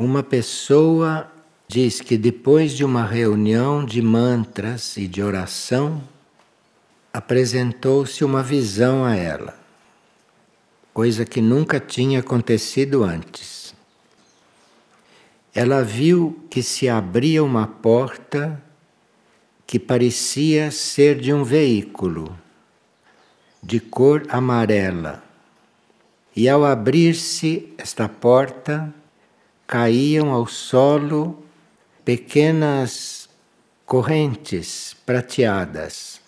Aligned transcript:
Uma 0.00 0.22
pessoa 0.22 1.30
diz 1.68 2.00
que 2.00 2.16
depois 2.16 2.72
de 2.72 2.82
uma 2.82 3.04
reunião 3.04 3.84
de 3.84 4.00
mantras 4.00 4.96
e 4.96 5.06
de 5.06 5.22
oração, 5.22 6.02
apresentou-se 7.12 8.24
uma 8.24 8.42
visão 8.42 9.04
a 9.04 9.14
ela, 9.14 9.54
coisa 10.94 11.26
que 11.26 11.42
nunca 11.42 11.78
tinha 11.78 12.20
acontecido 12.20 13.04
antes. 13.04 13.74
Ela 15.54 15.84
viu 15.84 16.46
que 16.48 16.62
se 16.62 16.88
abria 16.88 17.44
uma 17.44 17.66
porta 17.66 18.58
que 19.66 19.78
parecia 19.78 20.70
ser 20.70 21.20
de 21.20 21.30
um 21.30 21.44
veículo, 21.44 22.34
de 23.62 23.78
cor 23.78 24.24
amarela. 24.30 25.22
E 26.34 26.48
ao 26.48 26.64
abrir-se 26.64 27.74
esta 27.76 28.08
porta, 28.08 28.94
caíam 29.70 30.32
ao 30.32 30.48
solo 30.48 31.44
pequenas 32.04 33.28
correntes 33.86 34.96
prateadas. 35.06 36.20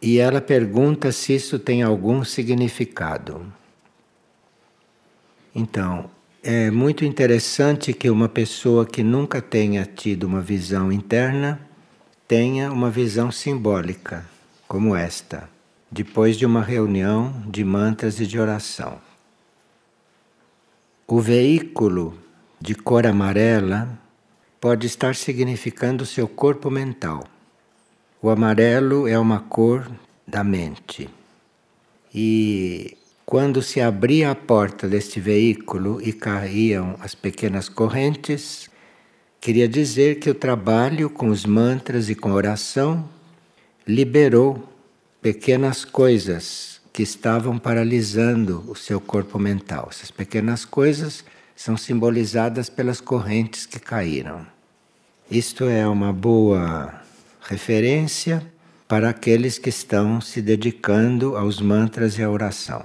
E 0.00 0.18
ela 0.18 0.40
pergunta 0.40 1.12
se 1.12 1.34
isso 1.34 1.58
tem 1.58 1.82
algum 1.82 2.24
significado. 2.24 3.52
Então, 5.54 6.10
é 6.42 6.70
muito 6.70 7.04
interessante 7.04 7.92
que 7.92 8.08
uma 8.08 8.26
pessoa 8.26 8.86
que 8.86 9.02
nunca 9.02 9.42
tenha 9.42 9.84
tido 9.84 10.24
uma 10.24 10.40
visão 10.40 10.90
interna 10.90 11.60
tenha 12.26 12.72
uma 12.72 12.88
visão 12.88 13.30
simbólica 13.30 14.24
como 14.66 14.96
esta, 14.96 15.46
depois 15.90 16.38
de 16.38 16.46
uma 16.46 16.62
reunião 16.62 17.34
de 17.46 17.62
mantras 17.62 18.18
e 18.18 18.26
de 18.26 18.40
oração. 18.40 19.07
O 21.10 21.22
veículo 21.22 22.18
de 22.60 22.74
cor 22.74 23.06
amarela 23.06 23.98
pode 24.60 24.86
estar 24.86 25.14
significando 25.14 26.04
seu 26.04 26.28
corpo 26.28 26.70
mental. 26.70 27.24
O 28.20 28.28
amarelo 28.28 29.08
é 29.08 29.18
uma 29.18 29.40
cor 29.40 29.90
da 30.26 30.44
mente. 30.44 31.08
E 32.14 32.94
quando 33.24 33.62
se 33.62 33.80
abria 33.80 34.30
a 34.30 34.34
porta 34.34 34.86
deste 34.86 35.18
veículo 35.18 35.98
e 36.02 36.12
caíam 36.12 36.94
as 37.00 37.14
pequenas 37.14 37.70
correntes, 37.70 38.68
queria 39.40 39.66
dizer 39.66 40.16
que 40.16 40.28
o 40.28 40.34
trabalho 40.34 41.08
com 41.08 41.28
os 41.28 41.46
mantras 41.46 42.10
e 42.10 42.14
com 42.14 42.32
oração 42.32 43.08
liberou 43.86 44.62
pequenas 45.22 45.86
coisas 45.86 46.77
que 46.98 47.04
estavam 47.04 47.60
paralisando 47.60 48.64
o 48.66 48.74
seu 48.74 49.00
corpo 49.00 49.38
mental. 49.38 49.86
Essas 49.88 50.10
pequenas 50.10 50.64
coisas 50.64 51.24
são 51.54 51.76
simbolizadas 51.76 52.68
pelas 52.68 53.00
correntes 53.00 53.66
que 53.66 53.78
caíram. 53.78 54.44
Isto 55.30 55.66
é 55.66 55.86
uma 55.86 56.12
boa 56.12 57.00
referência 57.40 58.44
para 58.88 59.10
aqueles 59.10 59.60
que 59.60 59.68
estão 59.68 60.20
se 60.20 60.42
dedicando 60.42 61.36
aos 61.36 61.60
mantras 61.60 62.18
e 62.18 62.22
à 62.24 62.28
oração, 62.28 62.84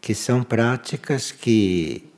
que 0.00 0.14
são 0.14 0.44
práticas 0.44 1.32
que 1.32 2.08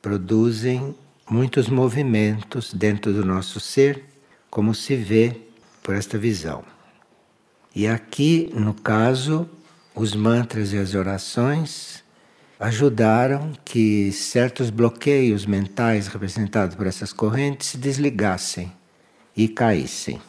produzem 0.00 0.94
muitos 1.28 1.68
movimentos 1.68 2.72
dentro 2.72 3.12
do 3.12 3.24
nosso 3.24 3.58
ser, 3.58 4.04
como 4.48 4.72
se 4.72 4.94
vê 4.94 5.36
por 5.82 5.96
esta 5.96 6.16
visão. 6.16 6.62
E 7.74 7.88
aqui, 7.88 8.52
no 8.54 8.72
caso, 8.72 9.50
os 9.94 10.14
mantras 10.14 10.72
e 10.72 10.78
as 10.78 10.94
orações 10.94 12.02
ajudaram 12.58 13.52
que 13.64 14.12
certos 14.12 14.68
bloqueios 14.68 15.46
mentais 15.46 16.06
representados 16.06 16.76
por 16.76 16.86
essas 16.86 17.12
correntes 17.12 17.68
se 17.68 17.78
desligassem 17.78 18.70
e 19.34 19.48
caíssem. 19.48 20.20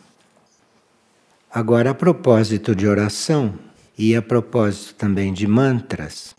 Agora, 1.53 1.91
a 1.91 1.93
propósito 1.93 2.73
de 2.73 2.87
oração 2.87 3.53
e 3.97 4.15
a 4.15 4.21
propósito 4.21 4.95
também 4.95 5.33
de 5.33 5.45
mantras, 5.45 6.33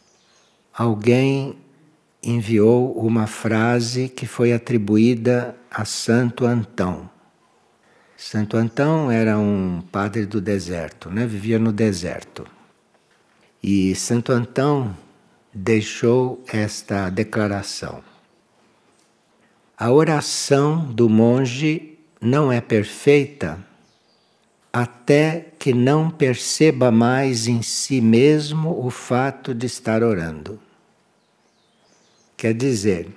alguém 0.72 1.59
enviou 2.22 2.93
uma 2.93 3.27
frase 3.27 4.09
que 4.09 4.27
foi 4.27 4.55
atribuída 4.55 5.55
a 5.71 5.84
Santo 5.84 6.47
Antão. 6.47 7.11
Santo 8.16 8.56
Antão 8.56 9.11
era 9.11 9.38
um 9.38 9.82
padre 9.93 10.25
do 10.25 10.41
deserto, 10.41 11.11
né? 11.11 11.27
vivia 11.27 11.59
no 11.59 11.72
deserto. 11.72 12.47
E 13.62 13.95
Santo 13.95 14.33
Antão 14.33 14.97
deixou 15.55 16.43
esta 16.53 17.09
declaração: 17.09 18.03
A 19.78 19.93
oração 19.93 20.84
do 20.93 21.09
monge 21.09 21.97
não 22.21 22.50
é 22.50 22.61
perfeita 22.61 23.65
até 24.73 25.53
que 25.61 25.73
não 25.73 26.11
perceba 26.11 26.91
mais 26.91 27.47
em 27.47 27.62
si 27.62 28.00
mesmo 28.00 28.84
o 28.84 28.91
fato 28.91 29.55
de 29.55 29.67
estar 29.67 30.03
orando. 30.03 30.59
Quer 32.37 32.55
dizer, 32.55 33.09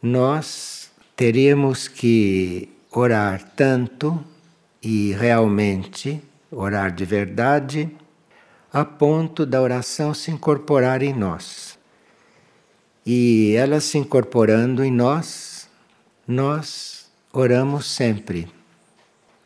nós 0.00 0.90
teríamos 1.14 1.88
que 1.88 2.70
orar 2.90 3.52
tanto 3.54 4.24
e 4.80 5.12
realmente 5.12 6.22
orar 6.50 6.90
de 6.90 7.04
verdade 7.04 7.90
a 8.74 8.84
ponto 8.84 9.46
da 9.46 9.62
oração 9.62 10.12
se 10.12 10.32
incorporar 10.32 11.00
em 11.00 11.12
nós. 11.14 11.78
E 13.06 13.54
ela 13.56 13.78
se 13.78 13.96
incorporando 13.98 14.82
em 14.82 14.90
nós, 14.90 15.68
nós 16.26 17.08
oramos 17.32 17.86
sempre, 17.86 18.48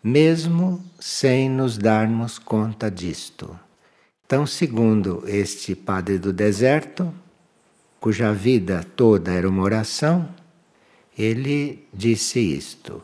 mesmo 0.03 0.83
sem 0.99 1.51
nos 1.51 1.77
darmos 1.77 2.39
conta 2.39 2.91
disto. 2.91 3.55
Então, 4.25 4.47
segundo 4.47 5.23
este 5.27 5.75
padre 5.75 6.19
do 6.19 6.33
deserto, 6.33 7.13
cuja 8.01 8.33
vida 8.33 8.83
toda 8.97 9.31
era 9.31 9.47
uma 9.47 9.63
oração, 9.63 10.27
ele 11.19 11.87
disse 11.93 12.41
isto. 12.41 13.03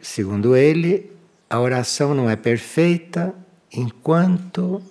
Segundo 0.00 0.56
ele, 0.56 1.12
a 1.50 1.60
oração 1.60 2.14
não 2.14 2.30
é 2.30 2.36
perfeita 2.36 3.34
enquanto 3.70 4.82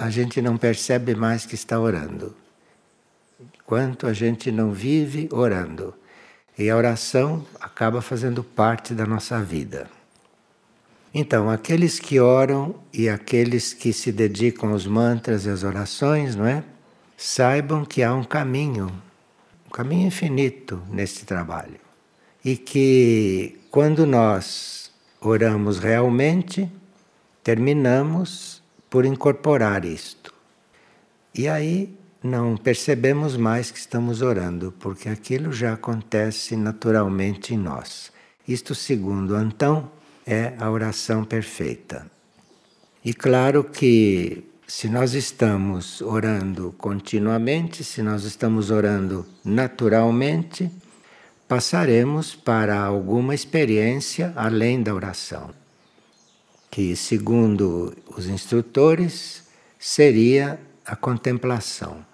a 0.00 0.08
gente 0.08 0.40
não 0.40 0.56
percebe 0.56 1.14
mais 1.14 1.44
que 1.44 1.54
está 1.54 1.78
orando. 1.78 2.34
Quanto 3.66 4.06
a 4.06 4.14
gente 4.14 4.50
não 4.50 4.72
vive 4.72 5.28
orando. 5.30 5.92
E 6.56 6.70
a 6.70 6.76
oração 6.76 7.44
acaba 7.60 8.00
fazendo 8.00 8.42
parte 8.42 8.94
da 8.94 9.04
nossa 9.04 9.42
vida. 9.42 9.90
Então, 11.12 11.50
aqueles 11.50 12.00
que 12.00 12.18
oram 12.18 12.76
e 12.94 13.10
aqueles 13.10 13.74
que 13.74 13.92
se 13.92 14.10
dedicam 14.10 14.70
aos 14.70 14.86
mantras 14.86 15.44
e 15.44 15.50
às 15.50 15.64
orações, 15.64 16.34
não 16.34 16.46
é? 16.46 16.64
Saibam 17.14 17.84
que 17.84 18.02
há 18.02 18.14
um 18.14 18.24
caminho, 18.24 18.90
um 19.66 19.70
caminho 19.70 20.06
infinito 20.06 20.82
neste 20.88 21.26
trabalho. 21.26 21.78
E 22.42 22.56
que 22.56 23.60
quando 23.70 24.06
nós 24.06 24.90
oramos 25.20 25.78
realmente, 25.78 26.72
terminamos 27.44 28.59
por 28.90 29.06
incorporar 29.06 29.84
isto. 29.84 30.34
E 31.32 31.48
aí 31.48 31.96
não 32.22 32.56
percebemos 32.56 33.36
mais 33.36 33.70
que 33.70 33.78
estamos 33.78 34.20
orando, 34.20 34.74
porque 34.80 35.08
aquilo 35.08 35.52
já 35.52 35.74
acontece 35.74 36.56
naturalmente 36.56 37.54
em 37.54 37.56
nós. 37.56 38.12
Isto, 38.46 38.74
segundo 38.74 39.36
Antão, 39.36 39.90
é 40.26 40.54
a 40.58 40.68
oração 40.68 41.24
perfeita. 41.24 42.10
E 43.02 43.14
claro 43.14 43.64
que 43.64 44.44
se 44.66 44.88
nós 44.88 45.14
estamos 45.14 46.00
orando 46.00 46.74
continuamente, 46.76 47.82
se 47.84 48.02
nós 48.02 48.24
estamos 48.24 48.70
orando 48.70 49.24
naturalmente, 49.44 50.70
passaremos 51.48 52.34
para 52.34 52.78
alguma 52.78 53.34
experiência 53.34 54.32
além 54.36 54.82
da 54.82 54.94
oração 54.94 55.50
que, 56.70 56.94
segundo 56.94 57.96
os 58.16 58.26
instrutores, 58.26 59.42
seria 59.78 60.60
a 60.86 60.94
contemplação. 60.94 62.04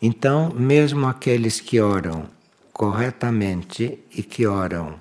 Então, 0.00 0.52
mesmo 0.52 1.06
aqueles 1.06 1.60
que 1.60 1.80
oram 1.80 2.28
corretamente 2.72 3.98
e 4.10 4.22
que 4.22 4.46
oram 4.46 5.00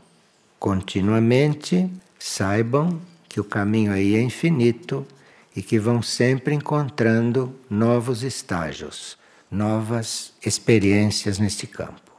continuamente, 0.59 1.89
saibam 2.19 3.01
que 3.27 3.39
o 3.39 3.43
caminho 3.43 3.91
aí 3.91 4.15
é 4.15 4.21
infinito 4.21 5.07
e 5.55 5.63
que 5.63 5.79
vão 5.79 6.01
sempre 6.03 6.53
encontrando 6.53 7.55
novos 7.67 8.21
estágios, 8.21 9.17
novas 9.49 10.33
experiências 10.45 11.39
neste 11.39 11.65
campo. 11.65 12.10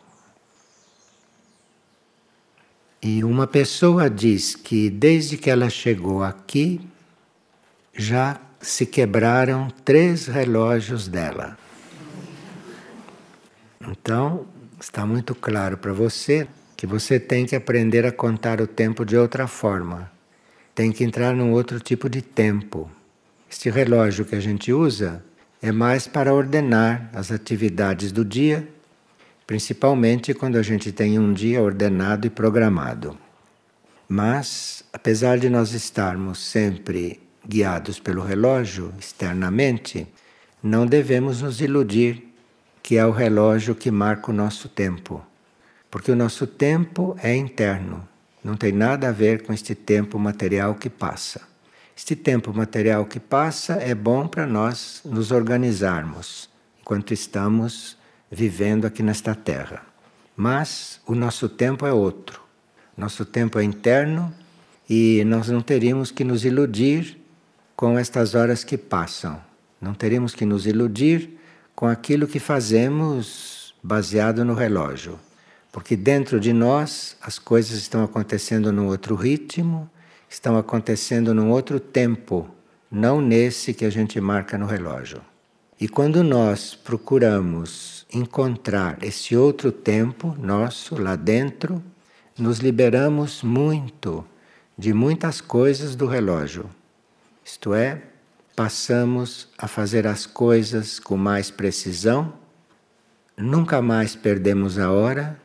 E 3.03 3.25
uma 3.25 3.49
pessoa 3.49 4.09
diz 4.09 4.55
que 4.55 4.89
desde 4.89 5.37
que 5.37 5.51
ela 5.51 5.69
chegou 5.69 6.23
aqui, 6.23 6.81
já 7.93 8.41
se 8.61 8.87
quebraram 8.87 9.67
três 9.85 10.27
relógios 10.27 11.09
dela. 11.09 11.59
Então, 13.81 14.47
está 14.81 15.05
muito 15.05 15.35
claro 15.35 15.77
para 15.77 15.93
você 15.93 16.47
que 16.77 16.87
você 16.87 17.19
tem 17.19 17.45
que 17.45 17.57
aprender 17.57 18.07
a 18.07 18.13
contar 18.13 18.61
o 18.61 18.69
tempo 18.69 19.05
de 19.05 19.17
outra 19.17 19.49
forma. 19.49 20.09
Tem 20.73 20.93
que 20.93 21.03
entrar 21.03 21.35
num 21.35 21.51
outro 21.51 21.81
tipo 21.81 22.09
de 22.09 22.23
tempo. 22.23 22.89
Este 23.51 23.69
relógio 23.69 24.25
que 24.25 24.37
a 24.37 24.41
gente 24.41 24.73
usa 24.73 25.25
é 25.61 25.73
mais 25.73 26.07
para 26.07 26.33
ordenar 26.33 27.11
as 27.13 27.33
atividades 27.33 28.13
do 28.13 28.25
dia, 28.25 28.67
principalmente 29.53 30.33
quando 30.33 30.57
a 30.57 30.63
gente 30.63 30.91
tem 30.91 31.19
um 31.19 31.31
dia 31.31 31.61
ordenado 31.61 32.27
e 32.27 32.31
programado. 32.31 33.19
Mas, 34.09 34.83
apesar 34.91 35.39
de 35.39 35.51
nós 35.51 35.75
estarmos 35.75 36.39
sempre 36.39 37.21
guiados 37.47 38.01
pelo 38.01 38.23
relógio 38.23 38.95
externamente, 38.99 40.09
não 40.63 40.87
devemos 40.87 41.43
nos 41.43 41.61
iludir 41.61 42.33
que 42.83 42.97
é 42.97 43.05
o 43.05 43.11
relógio 43.11 43.75
que 43.75 43.91
marca 43.91 44.31
o 44.31 44.35
nosso 44.35 44.71
tempo. 44.71 45.23
Porque 45.91 46.11
o 46.11 46.17
nosso 46.17 46.47
tempo 46.47 47.15
é 47.23 47.37
interno, 47.37 48.09
não 48.43 48.57
tem 48.57 48.73
nada 48.73 49.11
a 49.11 49.13
ver 49.13 49.43
com 49.43 49.53
este 49.53 49.75
tempo 49.75 50.19
material 50.19 50.77
que 50.77 50.89
passa. 50.89 51.43
Este 51.95 52.17
tempo 52.17 52.55
material 52.55 53.05
que 53.05 53.21
passa 53.21 53.75
é 53.75 53.95
bom 53.95 54.27
para 54.27 54.47
nós 54.47 55.03
nos 55.05 55.31
organizarmos 55.31 56.49
enquanto 56.81 57.13
estamos 57.13 58.01
vivendo 58.33 58.87
aqui 58.87 59.03
nesta 59.03 59.35
terra. 59.35 59.83
Mas 60.35 61.01
o 61.07 61.15
nosso 61.15 61.49
tempo 61.51 61.85
é 61.85 61.93
outro. 61.93 62.41
Nosso 62.97 63.27
tempo 63.27 63.59
é 63.59 63.65
interno 63.65 64.33
e 64.89 65.23
nós 65.27 65.49
não 65.49 65.61
teríamos 65.61 66.11
que 66.11 66.25
nos 66.25 66.45
iludir 66.45 67.21
com 67.77 67.99
estas 67.99 68.35
horas 68.35 68.65
que 68.65 68.79
passam. 68.79 69.39
Não 69.81 69.93
teríamos 69.93 70.35
que 70.35 70.47
nos 70.47 70.67
iludir 70.67 71.39
com 71.75 71.87
aquilo 71.87 72.27
que 72.27 72.39
fazemos 72.39 73.75
baseado 73.83 74.45
no 74.45 74.55
relógio. 74.55 75.21
Porque 75.71 75.97
dentro 75.97 76.41
de 76.41 76.53
nós 76.53 77.17
as 77.21 77.39
coisas 77.39 77.79
estão 77.79 78.03
acontecendo 78.03 78.73
num 78.73 78.87
outro 78.87 79.15
ritmo, 79.15 79.91
estão 80.29 80.57
acontecendo 80.57 81.35
num 81.35 81.51
outro 81.51 81.79
tempo, 81.81 82.49
não 82.91 83.21
nesse 83.21 83.75
que 83.75 83.85
a 83.85 83.91
gente 83.91 84.21
marca 84.21 84.57
no 84.57 84.67
relógio. 84.67 85.21
E 85.81 85.89
quando 85.89 86.23
nós 86.23 86.75
procuramos 86.75 88.02
encontrar 88.13 89.03
esse 89.03 89.37
outro 89.37 89.73
tempo 89.73 90.37
nosso 90.39 91.01
lá 91.01 91.17
dentro, 91.17 91.83
nos 92.39 92.59
liberamos 92.59 93.43
muito 93.43 94.25
de 94.77 94.93
muitas 94.93 95.41
coisas 95.41 95.95
do 95.97 96.07
relógio. 96.07 96.69
Isto 97.45 97.75
é, 97.75 98.03
passamos 98.55 99.49
a 99.57 99.67
fazer 99.67 100.07
as 100.07 100.27
coisas 100.27 100.99
com 100.99 101.17
mais 101.17 101.51
precisão, 101.51 102.35
nunca 103.37 103.81
mais 103.81 104.15
perdemos 104.15 104.79
a 104.79 104.91
hora, 104.91 105.41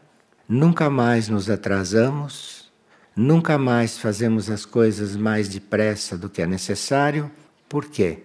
nunca 0.47 0.89
mais 0.89 1.29
nos 1.29 1.49
atrasamos, 1.49 2.71
nunca 3.15 3.57
mais 3.57 3.97
fazemos 3.97 4.49
as 4.49 4.65
coisas 4.65 5.15
mais 5.15 5.47
depressa 5.47 6.17
do 6.17 6.29
que 6.29 6.41
é 6.41 6.47
necessário. 6.47 7.31
Por 7.69 7.85
quê? 7.85 8.23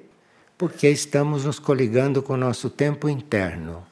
Porque 0.59 0.89
estamos 0.89 1.45
nos 1.45 1.59
coligando 1.59 2.23
com 2.23 2.35
o 2.35 2.37
nosso 2.37 2.69
tempo 2.69 3.09
interno. 3.09 3.92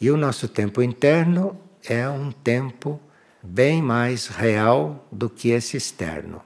E 0.00 0.10
o 0.10 0.16
nosso 0.16 0.48
tempo 0.48 0.82
interno 0.82 1.58
é 1.84 2.08
um 2.08 2.30
tempo 2.30 3.00
bem 3.42 3.80
mais 3.80 4.26
real 4.26 5.06
do 5.10 5.30
que 5.30 5.50
esse 5.50 5.76
externo. 5.76 6.42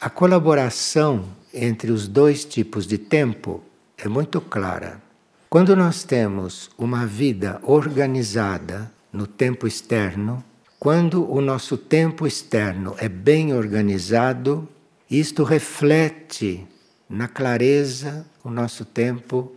A 0.00 0.08
colaboração 0.08 1.24
entre 1.52 1.90
os 1.90 2.08
dois 2.08 2.44
tipos 2.44 2.86
de 2.86 2.96
tempo 2.96 3.62
é 3.98 4.08
muito 4.08 4.40
clara. 4.40 5.02
Quando 5.50 5.76
nós 5.76 6.04
temos 6.04 6.70
uma 6.78 7.04
vida 7.06 7.60
organizada 7.64 8.90
no 9.12 9.26
tempo 9.26 9.66
externo, 9.66 10.42
quando 10.78 11.30
o 11.30 11.40
nosso 11.42 11.76
tempo 11.76 12.26
externo 12.26 12.94
é 12.96 13.08
bem 13.08 13.52
organizado, 13.52 14.66
isto 15.10 15.42
reflete 15.42 16.66
na 17.08 17.28
clareza 17.28 18.24
o 18.42 18.48
nosso 18.48 18.84
tempo 18.84 19.52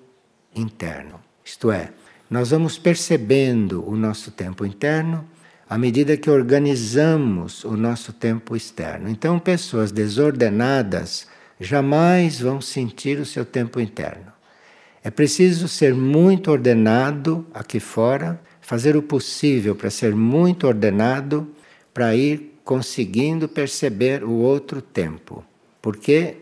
interno. 0.53 1.21
Isto 1.45 1.71
é, 1.71 1.93
nós 2.33 2.49
vamos 2.49 2.79
percebendo 2.79 3.87
o 3.87 3.95
nosso 3.95 4.31
tempo 4.31 4.65
interno 4.65 5.23
à 5.69 5.77
medida 5.77 6.17
que 6.17 6.31
organizamos 6.31 7.63
o 7.63 7.77
nosso 7.77 8.11
tempo 8.11 8.55
externo. 8.55 9.07
Então, 9.07 9.37
pessoas 9.37 9.91
desordenadas 9.91 11.27
jamais 11.59 12.39
vão 12.39 12.59
sentir 12.59 13.19
o 13.19 13.25
seu 13.25 13.45
tempo 13.45 13.79
interno. 13.79 14.33
É 15.03 15.11
preciso 15.11 15.67
ser 15.67 15.93
muito 15.93 16.49
ordenado 16.49 17.45
aqui 17.53 17.79
fora, 17.79 18.41
fazer 18.61 18.97
o 18.97 19.03
possível 19.03 19.75
para 19.75 19.91
ser 19.91 20.15
muito 20.15 20.65
ordenado, 20.65 21.47
para 21.93 22.15
ir 22.15 22.59
conseguindo 22.63 23.47
perceber 23.47 24.23
o 24.23 24.31
outro 24.31 24.81
tempo. 24.81 25.43
Porque 25.79 26.37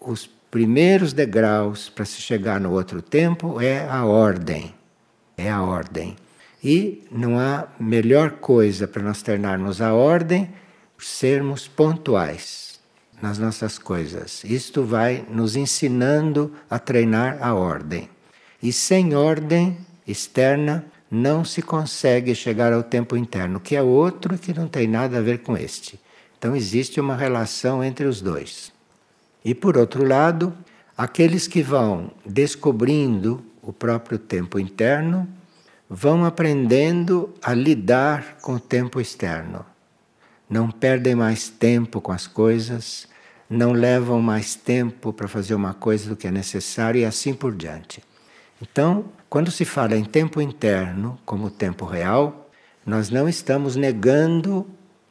os 0.00 0.28
primeiros 0.50 1.12
degraus 1.12 1.88
para 1.88 2.04
se 2.04 2.20
chegar 2.20 2.58
no 2.60 2.72
outro 2.72 3.00
tempo 3.00 3.60
é 3.60 3.88
a 3.88 4.04
ordem. 4.04 4.74
É 5.36 5.50
a 5.50 5.62
ordem. 5.62 6.16
E 6.62 7.04
não 7.10 7.38
há 7.38 7.68
melhor 7.78 8.32
coisa 8.32 8.88
para 8.88 9.02
nós 9.02 9.22
tornarmos 9.22 9.80
a 9.80 9.94
ordem 9.94 10.50
sermos 10.98 11.68
pontuais 11.68 12.80
nas 13.20 13.38
nossas 13.38 13.78
coisas. 13.78 14.42
Isto 14.44 14.82
vai 14.82 15.24
nos 15.30 15.56
ensinando 15.56 16.52
a 16.68 16.78
treinar 16.78 17.38
a 17.40 17.54
ordem. 17.54 18.08
E 18.62 18.72
sem 18.72 19.14
ordem 19.14 19.76
externa 20.06 20.84
não 21.10 21.44
se 21.44 21.62
consegue 21.62 22.34
chegar 22.34 22.72
ao 22.72 22.82
tempo 22.82 23.16
interno, 23.16 23.60
que 23.60 23.76
é 23.76 23.82
outro 23.82 24.36
que 24.36 24.52
não 24.52 24.66
tem 24.66 24.86
nada 24.86 25.18
a 25.18 25.22
ver 25.22 25.38
com 25.38 25.56
este. 25.56 26.00
Então 26.38 26.54
existe 26.54 27.00
uma 27.00 27.16
relação 27.16 27.82
entre 27.82 28.06
os 28.06 28.20
dois. 28.20 28.72
E 29.44 29.54
por 29.54 29.76
outro 29.76 30.04
lado, 30.04 30.52
aqueles 30.96 31.46
que 31.46 31.62
vão 31.62 32.10
descobrindo 32.24 33.44
o 33.66 33.72
próprio 33.72 34.18
tempo 34.18 34.60
interno 34.60 35.28
vão 35.90 36.24
aprendendo 36.24 37.34
a 37.42 37.52
lidar 37.52 38.38
com 38.40 38.54
o 38.54 38.60
tempo 38.60 39.00
externo. 39.00 39.66
Não 40.48 40.70
perdem 40.70 41.16
mais 41.16 41.48
tempo 41.48 42.00
com 42.00 42.12
as 42.12 42.28
coisas, 42.28 43.08
não 43.50 43.72
levam 43.72 44.22
mais 44.22 44.54
tempo 44.54 45.12
para 45.12 45.26
fazer 45.26 45.54
uma 45.56 45.74
coisa 45.74 46.08
do 46.08 46.16
que 46.16 46.28
é 46.28 46.30
necessário 46.30 47.00
e 47.00 47.04
assim 47.04 47.34
por 47.34 47.54
diante. 47.54 48.02
Então, 48.62 49.06
quando 49.28 49.50
se 49.50 49.64
fala 49.64 49.96
em 49.96 50.04
tempo 50.04 50.40
interno 50.40 51.18
como 51.26 51.50
tempo 51.50 51.84
real, 51.84 52.48
nós 52.86 53.10
não 53.10 53.28
estamos 53.28 53.74
negando 53.74 54.64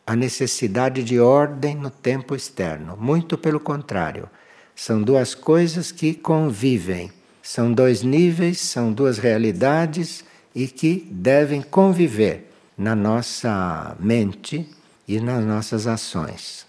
a 0.07 0.15
necessidade 0.15 1.03
de 1.03 1.19
ordem 1.19 1.75
no 1.75 1.89
tempo 1.89 2.33
externo. 2.33 2.95
Muito 2.97 3.37
pelo 3.37 3.59
contrário. 3.59 4.29
São 4.73 5.01
duas 5.01 5.35
coisas 5.35 5.91
que 5.91 6.13
convivem. 6.13 7.11
São 7.45 7.71
dois 7.71 8.01
níveis, 8.01 8.59
são 8.59 8.91
duas 8.91 9.19
realidades 9.19 10.25
e 10.55 10.65
que 10.65 11.07
devem 11.11 11.61
conviver 11.61 12.51
na 12.75 12.95
nossa 12.95 13.95
mente 13.99 14.67
e 15.07 15.19
nas 15.19 15.45
nossas 15.45 15.85
ações. 15.85 16.65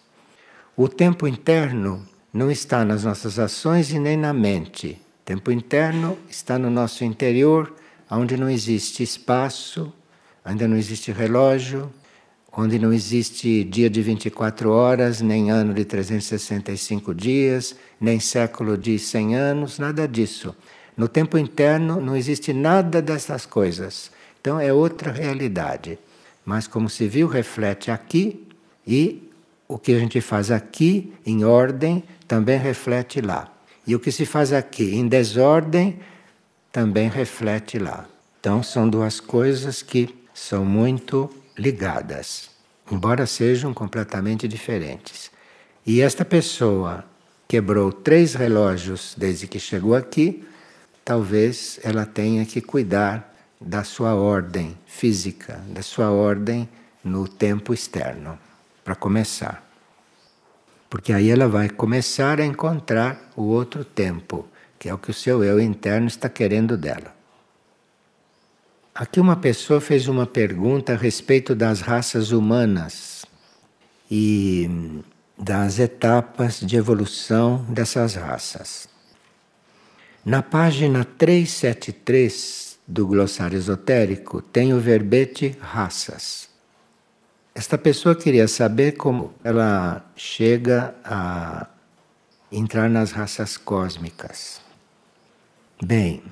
O 0.76 0.87
tempo 0.87 1.26
interno 1.26 2.06
não 2.30 2.50
está 2.50 2.85
nas 2.85 3.04
nossas 3.04 3.38
ações 3.38 3.90
e 3.90 3.99
nem 3.99 4.18
na 4.18 4.35
mente. 4.35 5.00
O 5.23 5.25
tempo 5.25 5.50
interno 5.50 6.18
está 6.28 6.59
no 6.59 6.68
nosso 6.68 7.04
interior, 7.04 7.75
onde 8.11 8.37
não 8.37 8.50
existe 8.50 9.02
espaço, 9.02 9.90
ainda 10.45 10.68
não 10.68 10.76
existe 10.76 11.11
relógio, 11.11 11.90
onde 12.56 12.78
não 12.78 12.92
existe 12.92 13.62
dia 13.64 13.90
de 13.90 14.00
24 14.00 14.70
horas, 14.70 15.20
nem 15.20 15.50
ano 15.50 15.75
de 15.75 15.84
365 15.84 17.14
dias, 17.14 17.76
nem 18.00 18.18
século 18.18 18.78
de 18.78 18.98
100 18.98 19.36
anos, 19.36 19.78
nada 19.78 20.08
disso. 20.08 20.56
No 20.96 21.06
tempo 21.06 21.36
interno 21.36 22.00
não 22.00 22.16
existe 22.16 22.54
nada 22.54 23.02
dessas 23.02 23.44
coisas. 23.44 24.10
Então 24.40 24.58
é 24.58 24.72
outra 24.72 25.12
realidade. 25.12 25.98
Mas 26.44 26.66
como 26.66 26.88
se 26.88 27.06
viu, 27.06 27.26
reflete 27.26 27.90
aqui 27.90 28.46
e 28.86 29.30
o 29.68 29.76
que 29.76 29.92
a 29.92 29.98
gente 29.98 30.20
faz 30.22 30.50
aqui 30.50 31.12
em 31.26 31.44
ordem 31.44 32.02
também 32.26 32.58
reflete 32.58 33.20
lá. 33.20 33.52
E 33.86 33.94
o 33.94 34.00
que 34.00 34.10
se 34.10 34.25
faz 34.25 34.52
aqui 34.52 34.94
em 34.94 35.06
desordem 35.06 35.98
também 36.72 37.08
reflete 37.08 37.78
lá. 37.78 38.06
Então 38.40 38.62
são 38.62 38.88
duas 38.88 39.20
coisas 39.20 39.82
que 39.82 40.14
são 40.32 40.64
muito 40.64 41.30
ligadas, 41.56 42.50
embora 42.90 43.26
sejam 43.26 43.72
completamente 43.72 44.46
diferentes. 44.46 45.30
E 45.84 46.00
esta 46.00 46.25
pessoa 46.25 47.04
quebrou 47.48 47.92
três 47.92 48.34
relógios 48.34 49.14
desde 49.16 49.46
que 49.46 49.58
chegou 49.58 49.94
aqui 49.94 50.44
talvez 51.06 51.78
ela 51.84 52.04
tenha 52.04 52.44
que 52.44 52.60
cuidar 52.60 53.32
da 53.60 53.84
sua 53.84 54.16
ordem 54.16 54.76
física, 54.86 55.62
da 55.68 55.80
sua 55.80 56.10
ordem 56.10 56.68
no 57.04 57.28
tempo 57.28 57.72
externo, 57.72 58.36
para 58.84 58.96
começar. 58.96 59.64
Porque 60.90 61.12
aí 61.12 61.30
ela 61.30 61.46
vai 61.46 61.68
começar 61.70 62.40
a 62.40 62.44
encontrar 62.44 63.30
o 63.36 63.42
outro 63.42 63.84
tempo, 63.84 64.48
que 64.80 64.88
é 64.88 64.94
o 64.94 64.98
que 64.98 65.12
o 65.12 65.14
seu 65.14 65.44
eu 65.44 65.60
interno 65.60 66.08
está 66.08 66.28
querendo 66.28 66.76
dela. 66.76 67.14
Aqui 68.98 69.20
uma 69.20 69.36
pessoa 69.36 69.78
fez 69.78 70.08
uma 70.08 70.26
pergunta 70.26 70.94
a 70.94 70.96
respeito 70.96 71.54
das 71.54 71.82
raças 71.82 72.32
humanas 72.32 73.26
e 74.10 75.02
das 75.36 75.78
etapas 75.78 76.60
de 76.60 76.76
evolução 76.76 77.62
dessas 77.68 78.14
raças. 78.14 78.88
Na 80.24 80.42
página 80.42 81.04
373 81.04 82.78
do 82.88 83.06
glossário 83.06 83.58
esotérico 83.58 84.40
tem 84.40 84.72
o 84.72 84.80
verbete 84.80 85.54
raças. 85.60 86.48
Esta 87.54 87.76
pessoa 87.76 88.16
queria 88.16 88.48
saber 88.48 88.92
como 88.92 89.34
ela 89.44 90.10
chega 90.16 90.94
a 91.04 91.66
entrar 92.50 92.88
nas 92.88 93.12
raças 93.12 93.58
cósmicas. 93.58 94.58
Bem, 95.84 96.22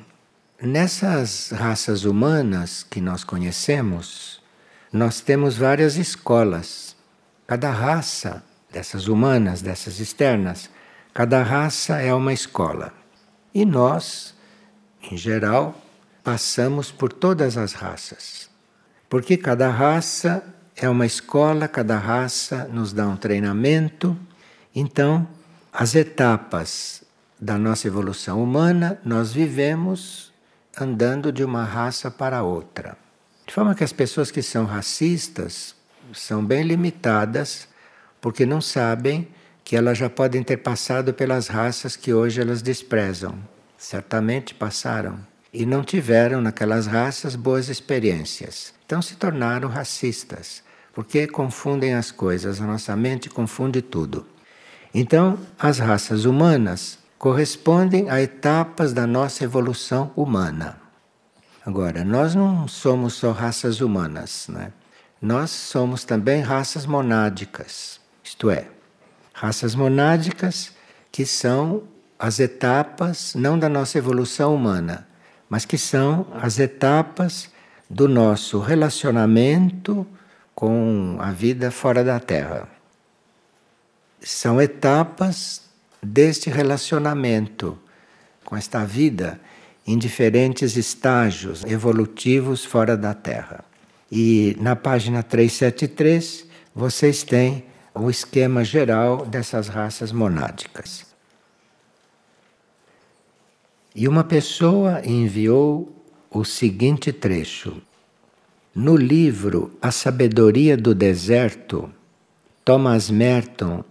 nessas 0.64 1.50
raças 1.50 2.04
humanas 2.04 2.82
que 2.82 3.00
nós 3.00 3.22
conhecemos, 3.22 4.42
nós 4.92 5.20
temos 5.20 5.56
várias 5.56 5.96
escolas. 5.96 6.96
Cada 7.46 7.70
raça 7.70 8.42
dessas 8.72 9.06
humanas, 9.06 9.60
dessas 9.60 10.00
externas, 10.00 10.70
cada 11.12 11.42
raça 11.42 12.00
é 12.00 12.12
uma 12.14 12.32
escola. 12.32 12.92
E 13.54 13.64
nós, 13.64 14.34
em 15.10 15.16
geral, 15.16 15.80
passamos 16.22 16.90
por 16.90 17.12
todas 17.12 17.56
as 17.56 17.72
raças. 17.72 18.48
Porque 19.08 19.36
cada 19.36 19.68
raça 19.70 20.42
é 20.74 20.88
uma 20.88 21.06
escola, 21.06 21.68
cada 21.68 21.98
raça 21.98 22.64
nos 22.72 22.92
dá 22.92 23.06
um 23.06 23.16
treinamento. 23.16 24.16
Então, 24.74 25.28
as 25.72 25.94
etapas 25.94 27.04
da 27.40 27.58
nossa 27.58 27.86
evolução 27.86 28.42
humana, 28.42 28.98
nós 29.04 29.32
vivemos 29.32 30.33
andando 30.78 31.32
de 31.32 31.44
uma 31.44 31.64
raça 31.64 32.10
para 32.10 32.42
outra. 32.42 32.96
De 33.46 33.52
forma 33.52 33.74
que 33.74 33.84
as 33.84 33.92
pessoas 33.92 34.30
que 34.30 34.42
são 34.42 34.64
racistas 34.64 35.74
são 36.12 36.44
bem 36.44 36.62
limitadas 36.62 37.68
porque 38.20 38.46
não 38.46 38.60
sabem 38.60 39.28
que 39.62 39.76
elas 39.76 39.98
já 39.98 40.10
podem 40.10 40.42
ter 40.42 40.58
passado 40.58 41.12
pelas 41.12 41.48
raças 41.48 41.96
que 41.96 42.12
hoje 42.12 42.40
elas 42.40 42.62
desprezam. 42.62 43.38
Certamente 43.76 44.54
passaram 44.54 45.18
e 45.52 45.64
não 45.64 45.82
tiveram 45.82 46.40
naquelas 46.40 46.86
raças 46.86 47.36
boas 47.36 47.68
experiências. 47.68 48.74
Então 48.84 49.00
se 49.00 49.16
tornaram 49.16 49.68
racistas, 49.68 50.62
porque 50.92 51.26
confundem 51.26 51.94
as 51.94 52.10
coisas, 52.10 52.60
a 52.60 52.66
nossa 52.66 52.94
mente 52.96 53.30
confunde 53.30 53.80
tudo. 53.80 54.26
Então, 54.92 55.38
as 55.58 55.78
raças 55.78 56.24
humanas 56.24 56.98
correspondem 57.24 58.10
a 58.10 58.20
etapas 58.20 58.92
da 58.92 59.06
nossa 59.06 59.44
evolução 59.44 60.12
humana. 60.14 60.76
Agora, 61.64 62.04
nós 62.04 62.34
não 62.34 62.68
somos 62.68 63.14
só 63.14 63.32
raças 63.32 63.80
humanas, 63.80 64.44
né? 64.46 64.72
Nós 65.22 65.48
somos 65.48 66.04
também 66.04 66.42
raças 66.42 66.84
monádicas. 66.84 67.98
Isto 68.22 68.50
é, 68.50 68.66
raças 69.32 69.74
monádicas 69.74 70.74
que 71.10 71.24
são 71.24 71.84
as 72.18 72.40
etapas 72.40 73.34
não 73.34 73.58
da 73.58 73.70
nossa 73.70 73.96
evolução 73.96 74.54
humana, 74.54 75.08
mas 75.48 75.64
que 75.64 75.78
são 75.78 76.26
as 76.34 76.58
etapas 76.58 77.50
do 77.88 78.06
nosso 78.06 78.60
relacionamento 78.60 80.06
com 80.54 81.16
a 81.18 81.32
vida 81.32 81.70
fora 81.70 82.04
da 82.04 82.20
Terra. 82.20 82.68
São 84.20 84.60
etapas 84.60 85.63
deste 86.04 86.50
relacionamento 86.50 87.78
com 88.44 88.56
esta 88.56 88.84
vida 88.84 89.40
em 89.86 89.98
diferentes 89.98 90.76
estágios 90.76 91.64
evolutivos 91.64 92.64
fora 92.64 92.96
da 92.96 93.14
Terra. 93.14 93.64
E 94.10 94.56
na 94.60 94.76
página 94.76 95.22
373 95.22 96.46
vocês 96.74 97.22
têm 97.22 97.64
o 97.94 98.10
esquema 98.10 98.64
geral 98.64 99.24
dessas 99.26 99.68
raças 99.68 100.12
monádicas. 100.12 101.06
E 103.94 104.08
uma 104.08 104.24
pessoa 104.24 105.02
enviou 105.04 105.94
o 106.30 106.44
seguinte 106.44 107.12
trecho. 107.12 107.80
No 108.74 108.96
livro 108.96 109.72
A 109.80 109.92
Sabedoria 109.92 110.76
do 110.76 110.92
Deserto, 110.92 111.88
Thomas 112.64 113.08
Merton 113.08 113.84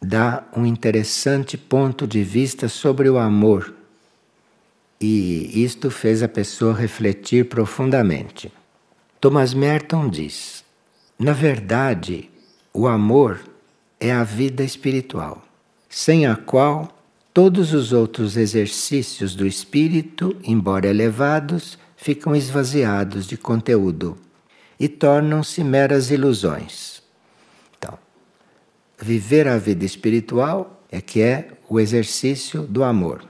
dá 0.00 0.44
um 0.56 0.64
interessante 0.64 1.58
ponto 1.58 2.06
de 2.06 2.22
vista 2.22 2.68
sobre 2.68 3.08
o 3.10 3.18
amor. 3.18 3.74
E 5.00 5.62
isto 5.62 5.90
fez 5.90 6.22
a 6.22 6.28
pessoa 6.28 6.74
refletir 6.74 7.48
profundamente. 7.48 8.52
Thomas 9.20 9.52
Merton 9.52 10.08
diz: 10.08 10.64
Na 11.18 11.32
verdade, 11.32 12.30
o 12.72 12.86
amor 12.86 13.40
é 13.98 14.12
a 14.12 14.24
vida 14.24 14.62
espiritual, 14.62 15.44
sem 15.88 16.26
a 16.26 16.36
qual 16.36 16.88
todos 17.32 17.72
os 17.72 17.92
outros 17.92 18.36
exercícios 18.36 19.34
do 19.34 19.46
espírito, 19.46 20.36
embora 20.42 20.88
elevados, 20.88 21.78
ficam 21.96 22.34
esvaziados 22.34 23.26
de 23.26 23.36
conteúdo 23.36 24.16
e 24.78 24.88
tornam-se 24.88 25.62
meras 25.62 26.10
ilusões. 26.10 26.99
Viver 29.02 29.48
a 29.48 29.56
vida 29.56 29.84
espiritual 29.84 30.84
é 30.92 31.00
que 31.00 31.22
é 31.22 31.48
o 31.68 31.80
exercício 31.80 32.62
do 32.62 32.84
amor. 32.84 33.24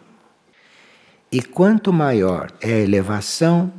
E 1.31 1.41
quanto 1.41 1.93
maior 1.93 2.51
é 2.61 2.73
a 2.73 2.79
elevação, 2.81 3.73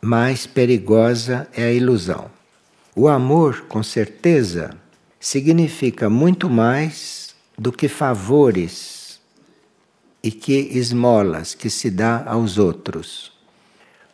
mais 0.00 0.44
perigosa 0.44 1.48
é 1.52 1.64
a 1.64 1.72
ilusão. 1.72 2.28
O 2.96 3.06
amor, 3.06 3.66
com 3.68 3.82
certeza, 3.82 4.76
significa 5.20 6.10
muito 6.10 6.50
mais 6.50 7.34
do 7.56 7.70
que 7.70 7.88
favores 7.88 9.20
e 10.20 10.32
que 10.32 10.52
esmolas 10.52 11.54
que 11.54 11.70
se 11.70 11.90
dá 11.90 12.24
aos 12.26 12.58
outros. 12.58 13.32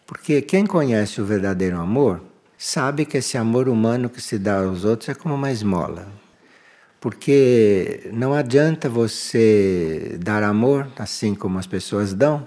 Porque 0.07 0.43
quem 0.43 0.67
conhece 0.67 1.21
o 1.21 1.25
verdadeiro 1.25 1.79
amor 1.79 2.21
sabe 2.59 3.07
que 3.07 3.17
esse 3.17 3.39
amor 3.39 3.69
humano 3.69 4.11
que 4.11 4.21
se 4.21 4.39
dá 4.39 4.59
aos 4.59 4.85
outros 4.85 5.09
é 5.09 5.15
como 5.15 5.35
uma 5.35 5.51
esmola. 5.51 6.20
Porque 7.01 8.11
não 8.13 8.35
adianta 8.35 8.89
você 8.89 10.19
dar 10.23 10.43
amor 10.43 10.87
assim 10.99 11.35
como 11.35 11.59
as 11.59 11.67
pessoas 11.67 12.13
dão, 12.13 12.47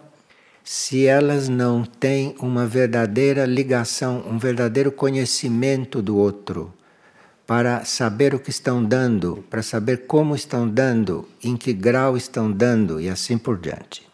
se 0.63 1.05
elas 1.05 1.49
não 1.49 1.83
têm 1.83 2.35
uma 2.39 2.65
verdadeira 2.65 3.45
ligação, 3.45 4.23
um 4.29 4.37
verdadeiro 4.37 4.91
conhecimento 4.91 6.01
do 6.01 6.15
outro, 6.15 6.71
para 7.45 7.83
saber 7.83 8.33
o 8.33 8.39
que 8.39 8.51
estão 8.51 8.83
dando, 8.83 9.43
para 9.49 9.61
saber 9.61 10.05
como 10.07 10.35
estão 10.35 10.69
dando, 10.69 11.27
em 11.43 11.57
que 11.57 11.73
grau 11.73 12.15
estão 12.15 12.49
dando 12.49 13.01
e 13.01 13.09
assim 13.09 13.37
por 13.37 13.57
diante. 13.57 14.07